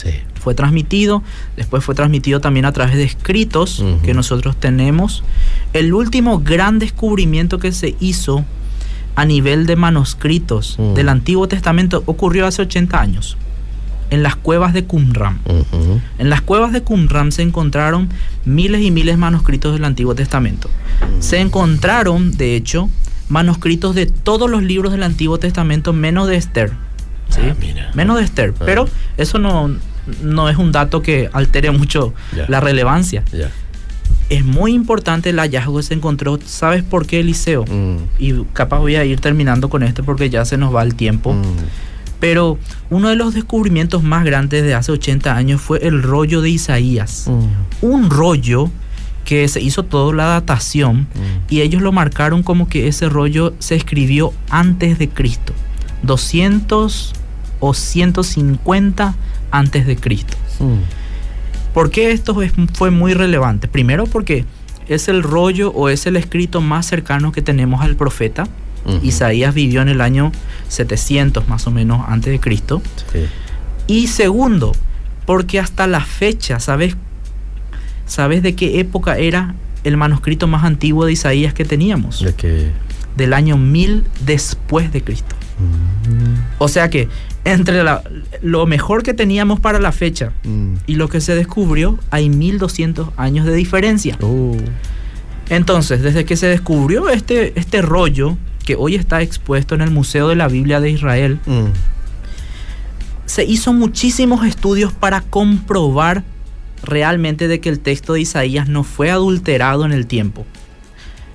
Sí. 0.03 0.09
fue 0.35 0.53
transmitido, 0.53 1.23
después 1.55 1.85
fue 1.85 1.95
transmitido 1.95 2.41
también 2.41 2.65
a 2.65 2.73
través 2.73 2.95
de 2.95 3.03
escritos 3.03 3.81
que 4.03 4.13
nosotros 4.13 4.57
tenemos. 4.57 5.23
El 5.71 5.93
último 5.93 6.39
gran 6.39 6.77
descubrimiento 6.79 7.57
que 7.59 7.71
se 7.71 7.95
hizo 8.01 8.43
a 9.15 9.23
nivel 9.25 9.65
de 9.65 9.77
manuscritos 9.77 10.77
del 10.95 11.07
Antiguo 11.07 11.47
Testamento 11.47 12.03
ocurrió 12.05 12.45
hace 12.45 12.61
80 12.63 12.99
años, 12.99 13.37
en 14.13 14.21
las 14.21 14.35
cuevas 14.35 14.73
de 14.73 14.83
Qumran. 14.85 15.39
Ujú. 15.45 15.99
En 16.19 16.29
las 16.29 16.41
cuevas 16.41 16.71
de 16.71 16.83
Qumran 16.83 17.31
se 17.31 17.41
encontraron 17.41 18.09
miles 18.45 18.81
y 18.81 18.91
miles 18.91 19.15
de 19.15 19.17
manuscritos 19.17 19.73
del 19.73 19.85
Antiguo 19.85 20.13
Testamento. 20.13 20.69
Se 21.19 21.39
encontraron, 21.39 22.31
de 22.31 22.55
hecho, 22.55 22.89
manuscritos 23.29 23.95
de 23.95 24.05
todos 24.05 24.51
los 24.51 24.61
libros 24.61 24.91
del 24.91 25.01
Antiguo 25.01 25.39
Testamento 25.39 25.93
menos 25.93 26.27
de 26.27 26.35
Esther. 26.35 26.71
¿sí? 27.29 27.41
Ah, 27.49 27.55
mira. 27.59 27.89
Menos 27.95 28.17
de 28.17 28.23
Esther. 28.23 28.53
Ah. 28.59 28.63
Pero 28.65 28.87
eso 29.17 29.39
no, 29.39 29.75
no 30.21 30.47
es 30.47 30.57
un 30.57 30.71
dato 30.71 31.01
que 31.01 31.31
altere 31.33 31.71
mucho 31.71 32.13
Ya. 32.37 32.45
la 32.47 32.59
relevancia. 32.59 33.23
Ya. 33.33 33.49
Es 34.29 34.45
muy 34.45 34.73
importante 34.73 35.31
el 35.31 35.39
hallazgo 35.39 35.77
que 35.77 35.83
se 35.83 35.93
encontró. 35.95 36.37
¿Sabes 36.45 36.83
por 36.83 37.07
qué, 37.07 37.19
Eliseo? 37.21 37.65
Mm. 37.65 37.97
Y 38.19 38.33
capaz 38.53 38.77
voy 38.77 38.95
a 38.95 39.05
ir 39.05 39.19
terminando 39.19 39.69
con 39.69 39.81
esto 39.81 40.03
porque 40.03 40.29
ya 40.29 40.45
se 40.45 40.57
nos 40.57 40.73
va 40.73 40.83
el 40.83 40.93
tiempo. 40.93 41.33
Mm. 41.33 41.41
Pero 42.23 42.57
uno 42.89 43.09
de 43.09 43.17
los 43.17 43.33
descubrimientos 43.33 44.01
más 44.01 44.23
grandes 44.23 44.63
de 44.63 44.73
hace 44.73 44.93
80 44.93 45.35
años 45.35 45.59
fue 45.59 45.85
el 45.85 46.01
rollo 46.01 46.39
de 46.39 46.51
Isaías. 46.51 47.27
Mm. 47.29 47.85
Un 47.85 48.09
rollo 48.09 48.69
que 49.25 49.45
se 49.49 49.59
hizo 49.59 49.83
toda 49.83 50.13
la 50.15 50.23
datación 50.27 51.01
Mm. 51.01 51.07
y 51.49 51.59
ellos 51.59 51.81
lo 51.81 51.91
marcaron 51.91 52.41
como 52.41 52.69
que 52.69 52.87
ese 52.87 53.09
rollo 53.09 53.53
se 53.59 53.75
escribió 53.75 54.31
antes 54.49 54.97
de 54.99 55.09
Cristo. 55.09 55.51
200 56.03 57.11
o 57.59 57.73
150 57.73 59.15
antes 59.51 59.85
de 59.85 59.97
Cristo. 59.97 60.37
Mm. 60.61 61.73
¿Por 61.73 61.91
qué 61.91 62.11
esto 62.11 62.41
es- 62.41 62.53
fue 62.73 62.89
muy 62.89 63.13
relevante? 63.13 63.67
Primero 63.67 64.05
porque 64.05 64.45
es 64.87 65.09
el 65.09 65.23
rollo 65.23 65.71
o 65.71 65.89
es 65.89 66.05
el 66.05 66.15
escrito 66.15 66.61
más 66.61 66.85
cercano 66.85 67.33
que 67.33 67.41
tenemos 67.41 67.81
al 67.81 67.97
profeta. 67.97 68.47
Isaías 69.01 69.53
vivió 69.53 69.81
en 69.81 69.89
el 69.89 70.01
año 70.01 70.31
700 70.67 71.47
más 71.47 71.67
o 71.67 71.71
menos 71.71 72.03
antes 72.07 72.31
de 72.31 72.39
Cristo. 72.39 72.81
Sí. 73.11 73.19
Y 73.87 74.07
segundo, 74.07 74.71
porque 75.25 75.59
hasta 75.59 75.87
la 75.87 76.01
fecha, 76.01 76.59
¿sabes? 76.59 76.95
¿Sabes 78.05 78.43
de 78.43 78.55
qué 78.55 78.79
época 78.79 79.17
era 79.17 79.55
el 79.83 79.97
manuscrito 79.97 80.47
más 80.47 80.63
antiguo 80.63 81.05
de 81.05 81.13
Isaías 81.13 81.53
que 81.53 81.65
teníamos? 81.65 82.21
De 82.21 82.33
que. 82.33 82.71
Del 83.15 83.33
año 83.33 83.57
1000 83.57 84.03
después 84.25 84.91
de 84.91 85.03
Cristo. 85.03 85.35
Mm. 85.59 86.35
O 86.57 86.67
sea 86.67 86.89
que 86.89 87.07
entre 87.45 87.83
la- 87.83 88.01
lo 88.41 88.65
mejor 88.65 89.03
que 89.03 89.13
teníamos 89.13 89.59
para 89.59 89.79
la 89.79 89.91
fecha 89.91 90.31
Mm. 90.43 90.75
y 90.87 90.95
lo 90.95 91.09
que 91.09 91.21
se 91.21 91.35
descubrió, 91.35 91.99
hay 92.09 92.29
1200 92.29 93.09
años 93.17 93.45
de 93.45 93.53
diferencia. 93.53 94.17
Oh. 94.21 94.57
Entonces, 95.49 96.01
desde 96.01 96.25
que 96.25 96.35
se 96.37 96.47
descubrió 96.47 97.09
este, 97.09 97.57
este 97.59 97.81
rollo, 97.81 98.37
que 98.63 98.75
hoy 98.75 98.95
está 98.95 99.21
expuesto 99.21 99.75
en 99.75 99.81
el 99.81 99.91
Museo 99.91 100.27
de 100.29 100.35
la 100.35 100.47
Biblia 100.47 100.79
de 100.79 100.89
Israel, 100.89 101.39
Mm. 101.45 101.67
se 103.25 103.43
hizo 103.45 103.73
muchísimos 103.73 104.45
estudios 104.45 104.93
para 104.93 105.21
comprobar 105.21 106.23
realmente 106.83 107.47
de 107.47 107.59
que 107.59 107.69
el 107.69 107.79
texto 107.79 108.13
de 108.13 108.21
Isaías 108.21 108.67
no 108.67 108.83
fue 108.83 109.09
adulterado 109.09 109.85
en 109.85 109.91
el 109.91 110.05
tiempo. 110.07 110.45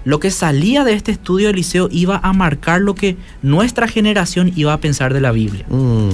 Lo 0.05 0.21
que 0.21 0.31
salía 0.31 0.85
de 0.85 0.93
este 0.95 1.11
estudio 1.13 1.49
de 1.49 1.55
Eliseo 1.55 1.89
iba 1.91 2.21
a 2.23 2.33
marcar 2.33 2.81
lo 2.81 2.95
que 2.95 3.17
nuestra 3.43 3.89
generación 3.89 4.53
iba 4.55 4.73
a 4.73 4.81
pensar 4.81 5.13
de 5.13 5.21
la 5.21 5.33
Biblia. 5.33 5.67
Mm. 5.69 6.11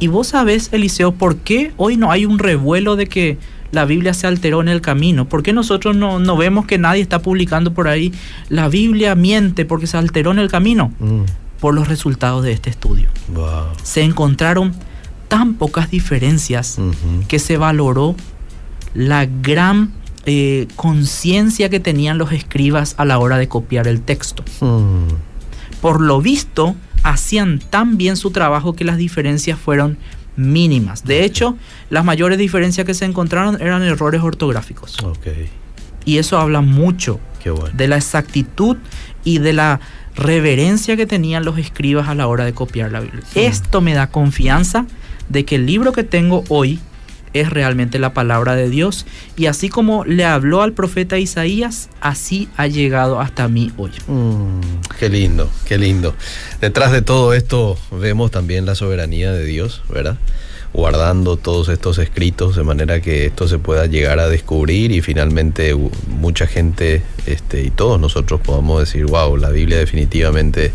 Y 0.00 0.06
vos 0.08 0.28
sabés, 0.28 0.68
Eliseo, 0.72 1.12
¿por 1.12 1.36
qué 1.36 1.72
hoy 1.76 1.96
no 1.96 2.10
hay 2.10 2.24
un 2.24 2.38
revuelo 2.38 2.96
de 2.96 3.06
que 3.06 3.38
la 3.72 3.84
Biblia 3.84 4.14
se 4.14 4.26
alteró 4.26 4.60
en 4.60 4.68
el 4.68 4.80
camino? 4.80 5.28
¿Por 5.28 5.42
qué 5.42 5.52
nosotros 5.52 5.96
no, 5.96 6.18
no 6.18 6.36
vemos 6.36 6.66
que 6.66 6.78
nadie 6.78 7.02
está 7.02 7.20
publicando 7.20 7.74
por 7.74 7.88
ahí 7.88 8.12
la 8.48 8.68
Biblia 8.68 9.14
miente 9.14 9.64
porque 9.64 9.86
se 9.86 9.96
alteró 9.96 10.30
en 10.32 10.38
el 10.38 10.50
camino? 10.50 10.92
Mm. 10.98 11.22
Por 11.60 11.74
los 11.74 11.88
resultados 11.88 12.44
de 12.44 12.52
este 12.52 12.70
estudio. 12.70 13.08
Wow. 13.34 13.66
Se 13.82 14.02
encontraron 14.02 14.72
tan 15.26 15.54
pocas 15.54 15.90
diferencias 15.90 16.78
que 17.26 17.38
se 17.38 17.56
valoró 17.56 18.16
la 18.94 19.26
gran 19.26 19.92
eh, 20.24 20.68
conciencia 20.76 21.68
que 21.68 21.80
tenían 21.80 22.18
los 22.18 22.32
escribas 22.32 22.94
a 22.98 23.04
la 23.04 23.18
hora 23.18 23.38
de 23.38 23.48
copiar 23.48 23.88
el 23.88 24.02
texto. 24.02 24.44
Mm. 24.60 25.08
Por 25.80 26.00
lo 26.00 26.20
visto, 26.20 26.74
hacían 27.02 27.58
tan 27.58 27.96
bien 27.96 28.16
su 28.16 28.30
trabajo 28.30 28.74
que 28.74 28.84
las 28.84 28.96
diferencias 28.96 29.58
fueron 29.58 29.98
mínimas. 30.38 31.04
De 31.04 31.24
hecho, 31.24 31.56
las 31.90 32.04
mayores 32.04 32.38
diferencias 32.38 32.86
que 32.86 32.94
se 32.94 33.04
encontraron 33.04 33.60
eran 33.60 33.82
errores 33.82 34.22
ortográficos. 34.22 34.96
Ok. 35.02 35.26
Y 36.04 36.18
eso 36.18 36.38
habla 36.38 36.62
mucho 36.62 37.20
bueno. 37.44 37.70
de 37.74 37.88
la 37.88 37.96
exactitud 37.96 38.76
y 39.24 39.38
de 39.38 39.52
la 39.52 39.80
reverencia 40.14 40.96
que 40.96 41.06
tenían 41.06 41.44
los 41.44 41.58
escribas 41.58 42.08
a 42.08 42.14
la 42.14 42.26
hora 42.26 42.44
de 42.44 42.54
copiar 42.54 42.90
la 42.92 43.00
Biblia. 43.00 43.22
Sí. 43.30 43.40
Esto 43.40 43.80
me 43.80 43.94
da 43.94 44.08
confianza 44.08 44.86
de 45.28 45.44
que 45.44 45.56
el 45.56 45.66
libro 45.66 45.92
que 45.92 46.04
tengo 46.04 46.44
hoy 46.48 46.80
es 47.32 47.50
realmente 47.50 47.98
la 47.98 48.12
palabra 48.12 48.54
de 48.54 48.68
Dios 48.68 49.06
y 49.36 49.46
así 49.46 49.68
como 49.68 50.04
le 50.04 50.24
habló 50.24 50.62
al 50.62 50.72
profeta 50.72 51.18
Isaías, 51.18 51.88
así 52.00 52.48
ha 52.56 52.66
llegado 52.66 53.20
hasta 53.20 53.48
mí 53.48 53.72
hoy. 53.76 53.92
Mm, 54.06 54.60
qué 54.98 55.08
lindo, 55.08 55.50
qué 55.66 55.78
lindo. 55.78 56.14
Detrás 56.60 56.92
de 56.92 57.02
todo 57.02 57.34
esto 57.34 57.78
vemos 57.90 58.30
también 58.30 58.66
la 58.66 58.74
soberanía 58.74 59.32
de 59.32 59.44
Dios, 59.44 59.82
¿verdad? 59.88 60.16
Guardando 60.72 61.38
todos 61.38 61.70
estos 61.70 61.98
escritos 61.98 62.54
de 62.54 62.62
manera 62.62 63.00
que 63.00 63.26
esto 63.26 63.48
se 63.48 63.58
pueda 63.58 63.86
llegar 63.86 64.18
a 64.18 64.28
descubrir 64.28 64.92
y 64.92 65.00
finalmente 65.00 65.74
mucha 66.08 66.46
gente 66.46 67.02
este, 67.26 67.62
y 67.62 67.70
todos 67.70 67.98
nosotros 67.98 68.40
podamos 68.40 68.80
decir, 68.80 69.06
wow, 69.06 69.36
la 69.36 69.48
Biblia 69.48 69.78
definitivamente 69.78 70.72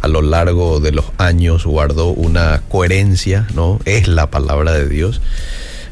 a 0.00 0.08
lo 0.08 0.22
largo 0.22 0.80
de 0.80 0.92
los 0.92 1.06
años 1.18 1.66
guardó 1.66 2.08
una 2.08 2.62
coherencia, 2.68 3.46
¿no? 3.54 3.80
Es 3.84 4.08
la 4.08 4.30
palabra 4.30 4.72
de 4.72 4.88
Dios. 4.88 5.20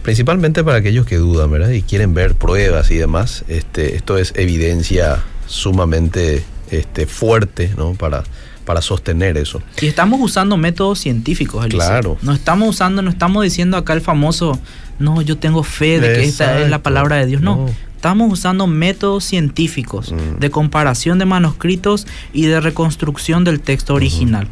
Principalmente 0.02 0.64
para 0.64 0.78
aquellos 0.78 1.06
que 1.06 1.16
dudan, 1.16 1.50
¿verdad? 1.50 1.70
Y 1.70 1.82
quieren 1.82 2.12
ver 2.14 2.34
pruebas 2.34 2.90
y 2.90 2.96
demás. 2.96 3.44
Este, 3.48 3.94
esto 3.96 4.18
es 4.18 4.32
evidencia 4.36 5.22
sumamente 5.46 6.44
este, 6.70 7.06
fuerte, 7.06 7.72
¿no? 7.76 7.92
Para, 7.94 8.24
para 8.64 8.82
sostener 8.82 9.36
eso. 9.36 9.62
Y 9.80 9.86
estamos 9.86 10.20
usando 10.20 10.56
métodos 10.56 10.98
científicos, 10.98 11.64
Eliseo. 11.64 11.86
Claro. 11.88 12.18
No 12.22 12.32
estamos 12.32 12.68
usando, 12.70 13.02
no 13.02 13.10
estamos 13.10 13.44
diciendo 13.44 13.76
acá 13.76 13.92
el 13.92 14.00
famoso, 14.00 14.58
no, 14.98 15.22
yo 15.22 15.38
tengo 15.38 15.62
fe 15.62 16.00
de 16.00 16.14
que 16.14 16.24
esta 16.24 16.60
es 16.60 16.68
la 16.70 16.82
palabra 16.82 17.16
de 17.16 17.26
Dios. 17.26 17.42
No, 17.42 17.56
No. 17.56 17.70
estamos 17.96 18.32
usando 18.32 18.66
métodos 18.66 19.22
científicos 19.24 20.12
Mm. 20.12 20.40
de 20.40 20.50
comparación 20.50 21.18
de 21.18 21.24
manuscritos 21.26 22.06
y 22.32 22.46
de 22.46 22.60
reconstrucción 22.60 23.44
del 23.44 23.60
texto 23.60 23.94
original. 23.94 24.48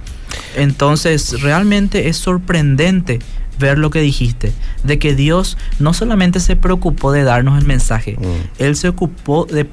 Entonces, 0.56 1.40
realmente 1.42 2.08
es 2.08 2.16
sorprendente 2.16 3.18
ver 3.58 3.78
lo 3.78 3.90
que 3.90 4.00
dijiste, 4.00 4.52
de 4.84 4.98
que 4.98 5.14
Dios 5.14 5.58
no 5.78 5.92
solamente 5.92 6.40
se 6.40 6.56
preocupó 6.56 7.12
de 7.12 7.24
darnos 7.24 7.58
el 7.58 7.66
mensaje, 7.66 8.16
Mm. 8.18 8.24
Él 8.62 8.74
se 8.76 8.88
ocupó 8.88 9.44
de, 9.44 9.66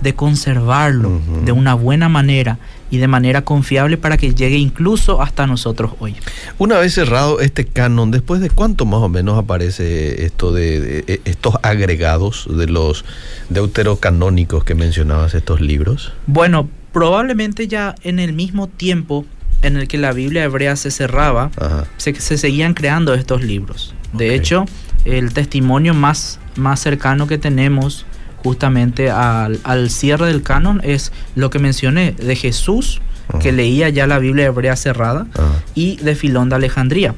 de 0.00 0.14
conservarlo 0.14 1.20
de 1.44 1.50
una 1.52 1.74
buena 1.74 2.08
manera 2.08 2.58
y 2.90 2.98
de 2.98 3.08
manera 3.08 3.42
confiable 3.42 3.96
para 3.96 4.16
que 4.16 4.34
llegue 4.34 4.56
incluso 4.58 5.22
hasta 5.22 5.46
nosotros 5.46 5.92
hoy. 5.98 6.14
Una 6.58 6.78
vez 6.78 6.92
cerrado 6.94 7.40
este 7.40 7.64
canon, 7.64 8.10
¿después 8.10 8.40
de 8.40 8.50
cuánto 8.50 8.84
más 8.84 9.00
o 9.00 9.08
menos 9.08 9.38
aparece 9.38 10.24
esto 10.24 10.52
de, 10.52 10.80
de- 11.02 11.20
estos 11.24 11.54
agregados 11.62 12.46
de 12.48 12.66
los 12.66 13.04
deuterocanónicos 13.48 14.64
que 14.64 14.74
mencionabas, 14.74 15.34
estos 15.34 15.60
libros? 15.60 16.12
Bueno, 16.26 16.68
probablemente 16.92 17.66
ya 17.68 17.94
en 18.02 18.18
el 18.18 18.32
mismo 18.34 18.68
tiempo 18.68 19.24
en 19.62 19.76
el 19.76 19.88
que 19.88 19.98
la 19.98 20.12
Biblia 20.12 20.44
hebrea 20.44 20.76
se 20.76 20.90
cerraba, 20.90 21.50
se, 21.96 22.14
seguían 22.14 22.74
creando 22.74 23.14
estos 23.14 23.42
libros. 23.42 23.94
De 24.12 24.34
hecho, 24.34 24.66
el 25.04 25.32
testimonio 25.32 25.94
más, 25.94 26.38
más 26.56 26.80
cercano 26.80 27.26
que 27.26 27.38
tenemos 27.38 28.06
justamente 28.42 29.10
al, 29.10 29.90
cierre 29.90 30.26
del 30.26 30.42
canon 30.42 30.80
es 30.82 31.12
lo 31.34 31.50
que 31.50 31.58
mencioné 31.58 32.12
de 32.12 32.36
Jesús, 32.36 33.00
que 33.40 33.52
leía 33.52 33.88
ya 33.88 34.06
la 34.06 34.18
Biblia 34.18 34.46
hebrea 34.46 34.76
cerrada, 34.76 35.26
y 35.74 35.96
de 35.96 36.14
Filón 36.14 36.48
de 36.48 36.56
Alejandría. 36.56 37.14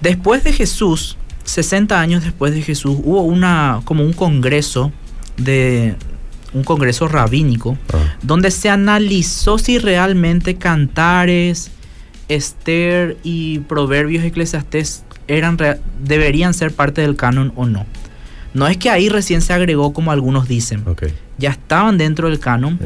Después 0.00 0.44
de 0.44 0.52
Jesús, 0.52 1.16
60 1.44 1.98
años 1.98 2.22
después 2.22 2.54
de 2.54 2.62
Jesús, 2.62 2.98
hubo 3.02 3.22
una, 3.22 3.80
como 3.84 4.04
un 4.04 4.12
congreso 4.12 4.92
de 5.38 5.96
un 6.52 6.64
congreso 6.64 7.08
rabínico 7.08 7.76
donde 8.22 8.50
se 8.50 8.68
analizó 8.70 9.58
si 9.58 9.78
realmente 9.78 10.56
cantares, 10.56 11.70
Esther 12.28 13.16
y 13.22 13.60
Proverbios 13.60 14.24
Eclesiastés 14.24 15.04
eran 15.26 15.58
deberían 16.02 16.54
ser 16.54 16.72
parte 16.72 17.02
del 17.02 17.16
canon 17.16 17.52
o 17.56 17.66
no. 17.66 17.86
No 18.54 18.66
es 18.66 18.76
que 18.78 18.90
ahí 18.90 19.08
recién 19.08 19.42
se 19.42 19.52
agregó 19.52 19.92
como 19.92 20.10
algunos 20.10 20.48
dicen. 20.48 20.84
Ya 21.38 21.50
estaban 21.50 21.98
dentro 21.98 22.28
del 22.28 22.38
canon, 22.38 22.78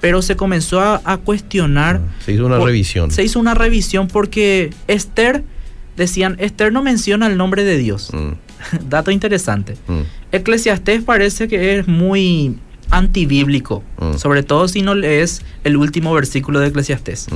pero 0.00 0.22
se 0.22 0.36
comenzó 0.36 0.80
a, 0.80 1.16
cuestionar. 1.18 2.00
Ah, 2.02 2.22
se 2.24 2.32
hizo 2.32 2.46
una 2.46 2.58
revisión. 2.58 3.10
Se 3.10 3.22
hizo 3.22 3.38
una 3.38 3.54
revisión 3.54 4.08
porque 4.08 4.70
Esther, 4.88 5.44
decían, 5.96 6.36
Esther 6.38 6.72
no 6.72 6.82
menciona 6.82 7.26
el 7.26 7.36
nombre 7.36 7.64
de 7.64 7.76
Dios. 7.76 8.10
Mm. 8.12 8.32
Dato 8.88 9.10
interesante. 9.10 9.76
Mm. 9.86 10.00
Eclesiastés 10.32 11.02
parece 11.02 11.48
que 11.48 11.78
es 11.78 11.86
muy 11.86 12.56
antibíblico, 12.90 13.82
mm. 13.98 14.14
sobre 14.14 14.42
todo 14.42 14.68
si 14.68 14.82
no 14.82 14.94
lees 14.94 15.42
el 15.64 15.76
último 15.76 16.12
versículo 16.12 16.60
de 16.60 16.68
Eclesiastés. 16.68 17.28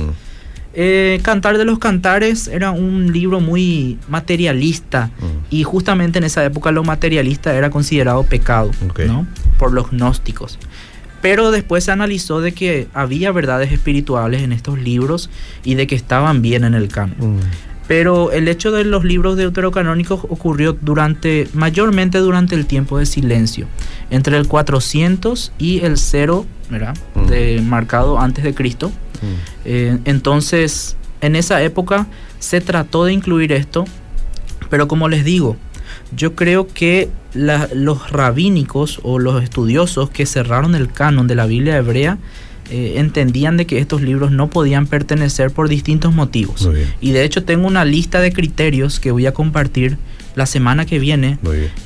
Eh, 0.77 1.21
Cantar 1.23 1.57
de 1.57 1.63
los 1.63 1.79
Cantares 1.79 2.49
era 2.49 2.71
un 2.71 3.13
libro 3.13 3.39
muy 3.39 3.97
materialista 4.09 5.09
y 5.49 5.63
justamente 5.63 6.17
en 6.17 6.25
esa 6.25 6.43
época 6.43 6.71
lo 6.71 6.83
materialista 6.83 7.55
era 7.55 7.69
considerado 7.69 8.23
pecado 8.23 8.71
¿no? 9.07 9.25
por 9.57 9.71
los 9.71 9.91
gnósticos. 9.91 10.59
Pero 11.21 11.51
después 11.51 11.85
se 11.85 11.91
analizó 11.91 12.41
de 12.41 12.51
que 12.51 12.87
había 12.93 13.31
verdades 13.31 13.71
espirituales 13.71 14.43
en 14.43 14.51
estos 14.51 14.77
libros 14.77 15.29
y 15.63 15.75
de 15.75 15.87
que 15.87 15.95
estaban 15.95 16.41
bien 16.41 16.65
en 16.65 16.75
el 16.75 16.89
canon. 16.89 17.39
Pero 17.87 18.31
el 18.31 18.47
hecho 18.47 18.71
de 18.71 18.83
los 18.83 19.03
libros 19.03 19.37
deuterocanónicos 19.37 20.21
ocurrió 20.29 20.73
durante, 20.73 21.47
mayormente 21.53 22.17
durante 22.17 22.55
el 22.55 22.65
tiempo 22.65 22.97
de 22.97 23.05
silencio, 23.05 23.67
entre 24.09 24.37
el 24.37 24.47
400 24.47 25.51
y 25.59 25.81
el 25.81 25.97
0, 25.97 26.45
¿verdad? 26.69 26.95
De, 27.29 27.61
marcado 27.61 28.19
antes 28.19 28.43
de 28.43 28.53
Cristo. 28.55 28.91
Eh, 29.65 29.97
entonces, 30.05 30.97
en 31.21 31.35
esa 31.35 31.61
época 31.61 32.07
se 32.39 32.61
trató 32.61 33.05
de 33.05 33.13
incluir 33.13 33.51
esto, 33.51 33.85
pero 34.69 34.87
como 34.87 35.07
les 35.07 35.23
digo, 35.23 35.57
yo 36.15 36.35
creo 36.35 36.67
que 36.67 37.09
los 37.33 38.11
rabínicos 38.11 38.99
o 39.03 39.19
los 39.19 39.43
estudiosos 39.43 40.09
que 40.09 40.25
cerraron 40.25 40.75
el 40.75 40.91
canon 40.91 41.27
de 41.27 41.35
la 41.35 41.45
Biblia 41.45 41.77
hebrea 41.77 42.17
eh, 42.69 42.93
entendían 42.97 43.57
de 43.57 43.65
que 43.65 43.79
estos 43.79 44.01
libros 44.01 44.31
no 44.31 44.49
podían 44.49 44.87
pertenecer 44.87 45.51
por 45.51 45.69
distintos 45.69 46.13
motivos. 46.13 46.69
Y 47.01 47.11
de 47.11 47.23
hecho 47.23 47.43
tengo 47.43 47.67
una 47.67 47.85
lista 47.85 48.19
de 48.21 48.31
criterios 48.31 48.99
que 48.99 49.11
voy 49.11 49.25
a 49.25 49.33
compartir 49.33 49.97
la 50.35 50.45
semana 50.45 50.85
que 50.85 50.99
viene 50.99 51.37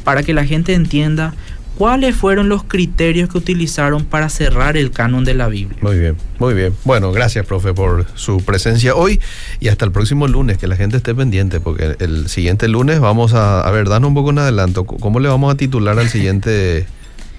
para 0.03 0.23
que 0.23 0.33
la 0.33 0.45
gente 0.45 0.73
entienda 0.73 1.33
¿Cuáles 1.79 2.13
fueron 2.13 2.49
los 2.49 2.65
criterios 2.65 3.29
que 3.29 3.37
utilizaron 3.37 4.03
para 4.03 4.27
cerrar 4.27 4.75
el 4.75 4.91
canon 4.91 5.23
de 5.23 5.33
la 5.33 5.47
Biblia? 5.47 5.77
Muy 5.81 5.97
bien, 5.97 6.17
muy 6.37 6.53
bien. 6.53 6.73
Bueno, 6.83 7.13
gracias, 7.13 7.45
profe, 7.45 7.73
por 7.73 8.05
su 8.15 8.43
presencia 8.43 8.95
hoy 8.95 9.21
y 9.61 9.69
hasta 9.69 9.85
el 9.85 9.93
próximo 9.93 10.27
lunes, 10.27 10.57
que 10.57 10.67
la 10.67 10.75
gente 10.75 10.97
esté 10.97 11.15
pendiente, 11.15 11.61
porque 11.61 11.95
el 11.99 12.27
siguiente 12.27 12.67
lunes 12.67 12.99
vamos 12.99 13.33
a, 13.33 13.61
a 13.61 13.71
ver, 13.71 13.87
danos 13.87 14.09
un 14.09 14.13
poco 14.13 14.27
un 14.27 14.39
adelanto. 14.39 14.83
¿Cómo 14.83 15.21
le 15.21 15.29
vamos 15.29 15.53
a 15.53 15.55
titular 15.55 15.97
al 15.97 16.09
siguiente 16.09 16.85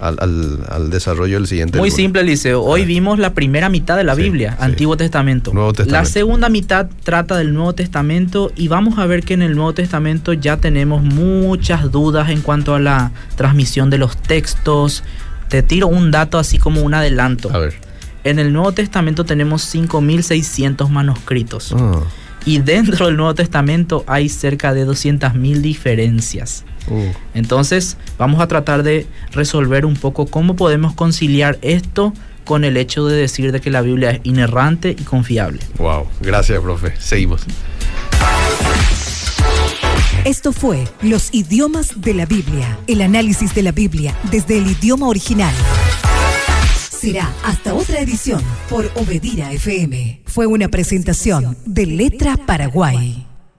al, 0.01 0.91
desarrollo 0.91 1.37
del 1.37 1.47
siguiente. 1.47 1.79
Muy 1.79 1.91
simple, 1.91 2.23
Liceo. 2.23 2.63
Hoy 2.63 2.85
vimos 2.85 3.19
la 3.19 3.35
primera 3.35 3.69
mitad 3.69 3.97
de 3.97 4.05
la 4.05 4.15
Biblia, 4.15 4.57
Antiguo 4.59 4.97
Testamento. 4.97 5.53
Nuevo 5.53 5.73
Testamento. 5.73 5.93
La 5.93 6.05
segunda 6.05 6.49
mitad 6.49 6.89
trata 7.05 7.37
del 7.37 7.53
Nuevo 7.53 7.75
Testamento 7.75 8.51
y 8.57 8.69
vamos 8.69 8.99
a 8.99 9.07
ver 9.07 9.23
que 9.23 9.35
en 9.35 9.43
el 9.43 9.55
Nuevo 9.55 9.75
Testamento 9.75 10.33
ya 10.33 10.57
tenemos 10.57 11.03
muchas 11.03 11.91
dudas 11.91 12.31
en 12.31 12.41
cuanto 12.41 12.75
a 12.75 12.81
la 12.81 13.13
transmisión 13.37 13.91
de 13.91 13.99
los 13.99 14.17
textos. 14.17 15.05
Te 15.49 15.63
tiro 15.63 15.89
un 15.89 16.11
dato 16.11 16.39
así 16.39 16.59
como 16.59 16.83
un 16.83 16.95
adelanto. 16.95 17.51
A 17.53 17.59
ver. 17.59 17.75
En 18.25 18.39
el 18.39 18.53
Nuevo 18.53 18.73
Testamento 18.73 19.25
tenemos 19.25 19.75
5.600 19.75 20.89
manuscritos. 20.89 21.75
Ah. 21.77 22.03
Y 22.45 22.59
dentro 22.59 23.07
del 23.07 23.17
Nuevo 23.17 23.35
Testamento 23.35 24.05
hay 24.07 24.29
cerca 24.29 24.73
de 24.73 24.87
200.000 24.87 25.61
diferencias. 25.61 26.65
Uh. 26.91 27.13
Entonces 27.35 27.97
vamos 28.19 28.41
a 28.41 28.49
tratar 28.49 28.83
de 28.83 29.07
resolver 29.33 29.87
un 29.87 29.95
poco 29.95 30.27
cómo 30.27 30.57
podemos 30.57 30.93
conciliar 30.93 31.59
esto 31.63 32.13
con 32.45 32.65
el 32.65 32.77
hecho 32.77 33.07
de 33.07 33.17
decir 33.17 33.53
de 33.53 33.61
que 33.61 33.71
la 33.71 33.81
Biblia 33.81 34.11
es 34.11 34.21
inerrante 34.25 34.91
y 34.91 35.05
confiable. 35.05 35.61
Wow, 35.79 36.07
gracias 36.21 36.61
profe. 36.61 36.93
Seguimos. 36.99 37.47
Esto 40.25 40.53
fue 40.53 40.85
Los 41.01 41.33
idiomas 41.33 42.01
de 42.01 42.13
la 42.13 42.27
Biblia, 42.27 42.79
el 42.87 43.01
análisis 43.01 43.55
de 43.55 43.63
la 43.63 43.73
Biblia 43.73 44.15
desde 44.31 44.59
el 44.59 44.67
idioma 44.67 45.09
original. 45.09 45.55
Será 47.01 47.33
hasta 47.45 47.73
otra 47.73 48.01
edición 48.01 48.43
por 48.69 48.91
Obedira 48.97 49.51
FM. 49.53 50.23
Fue 50.27 50.47
una 50.47 50.69
presentación 50.69 51.57
de 51.65 51.87
Letra 51.87 52.37
Paraguay. 52.37 53.30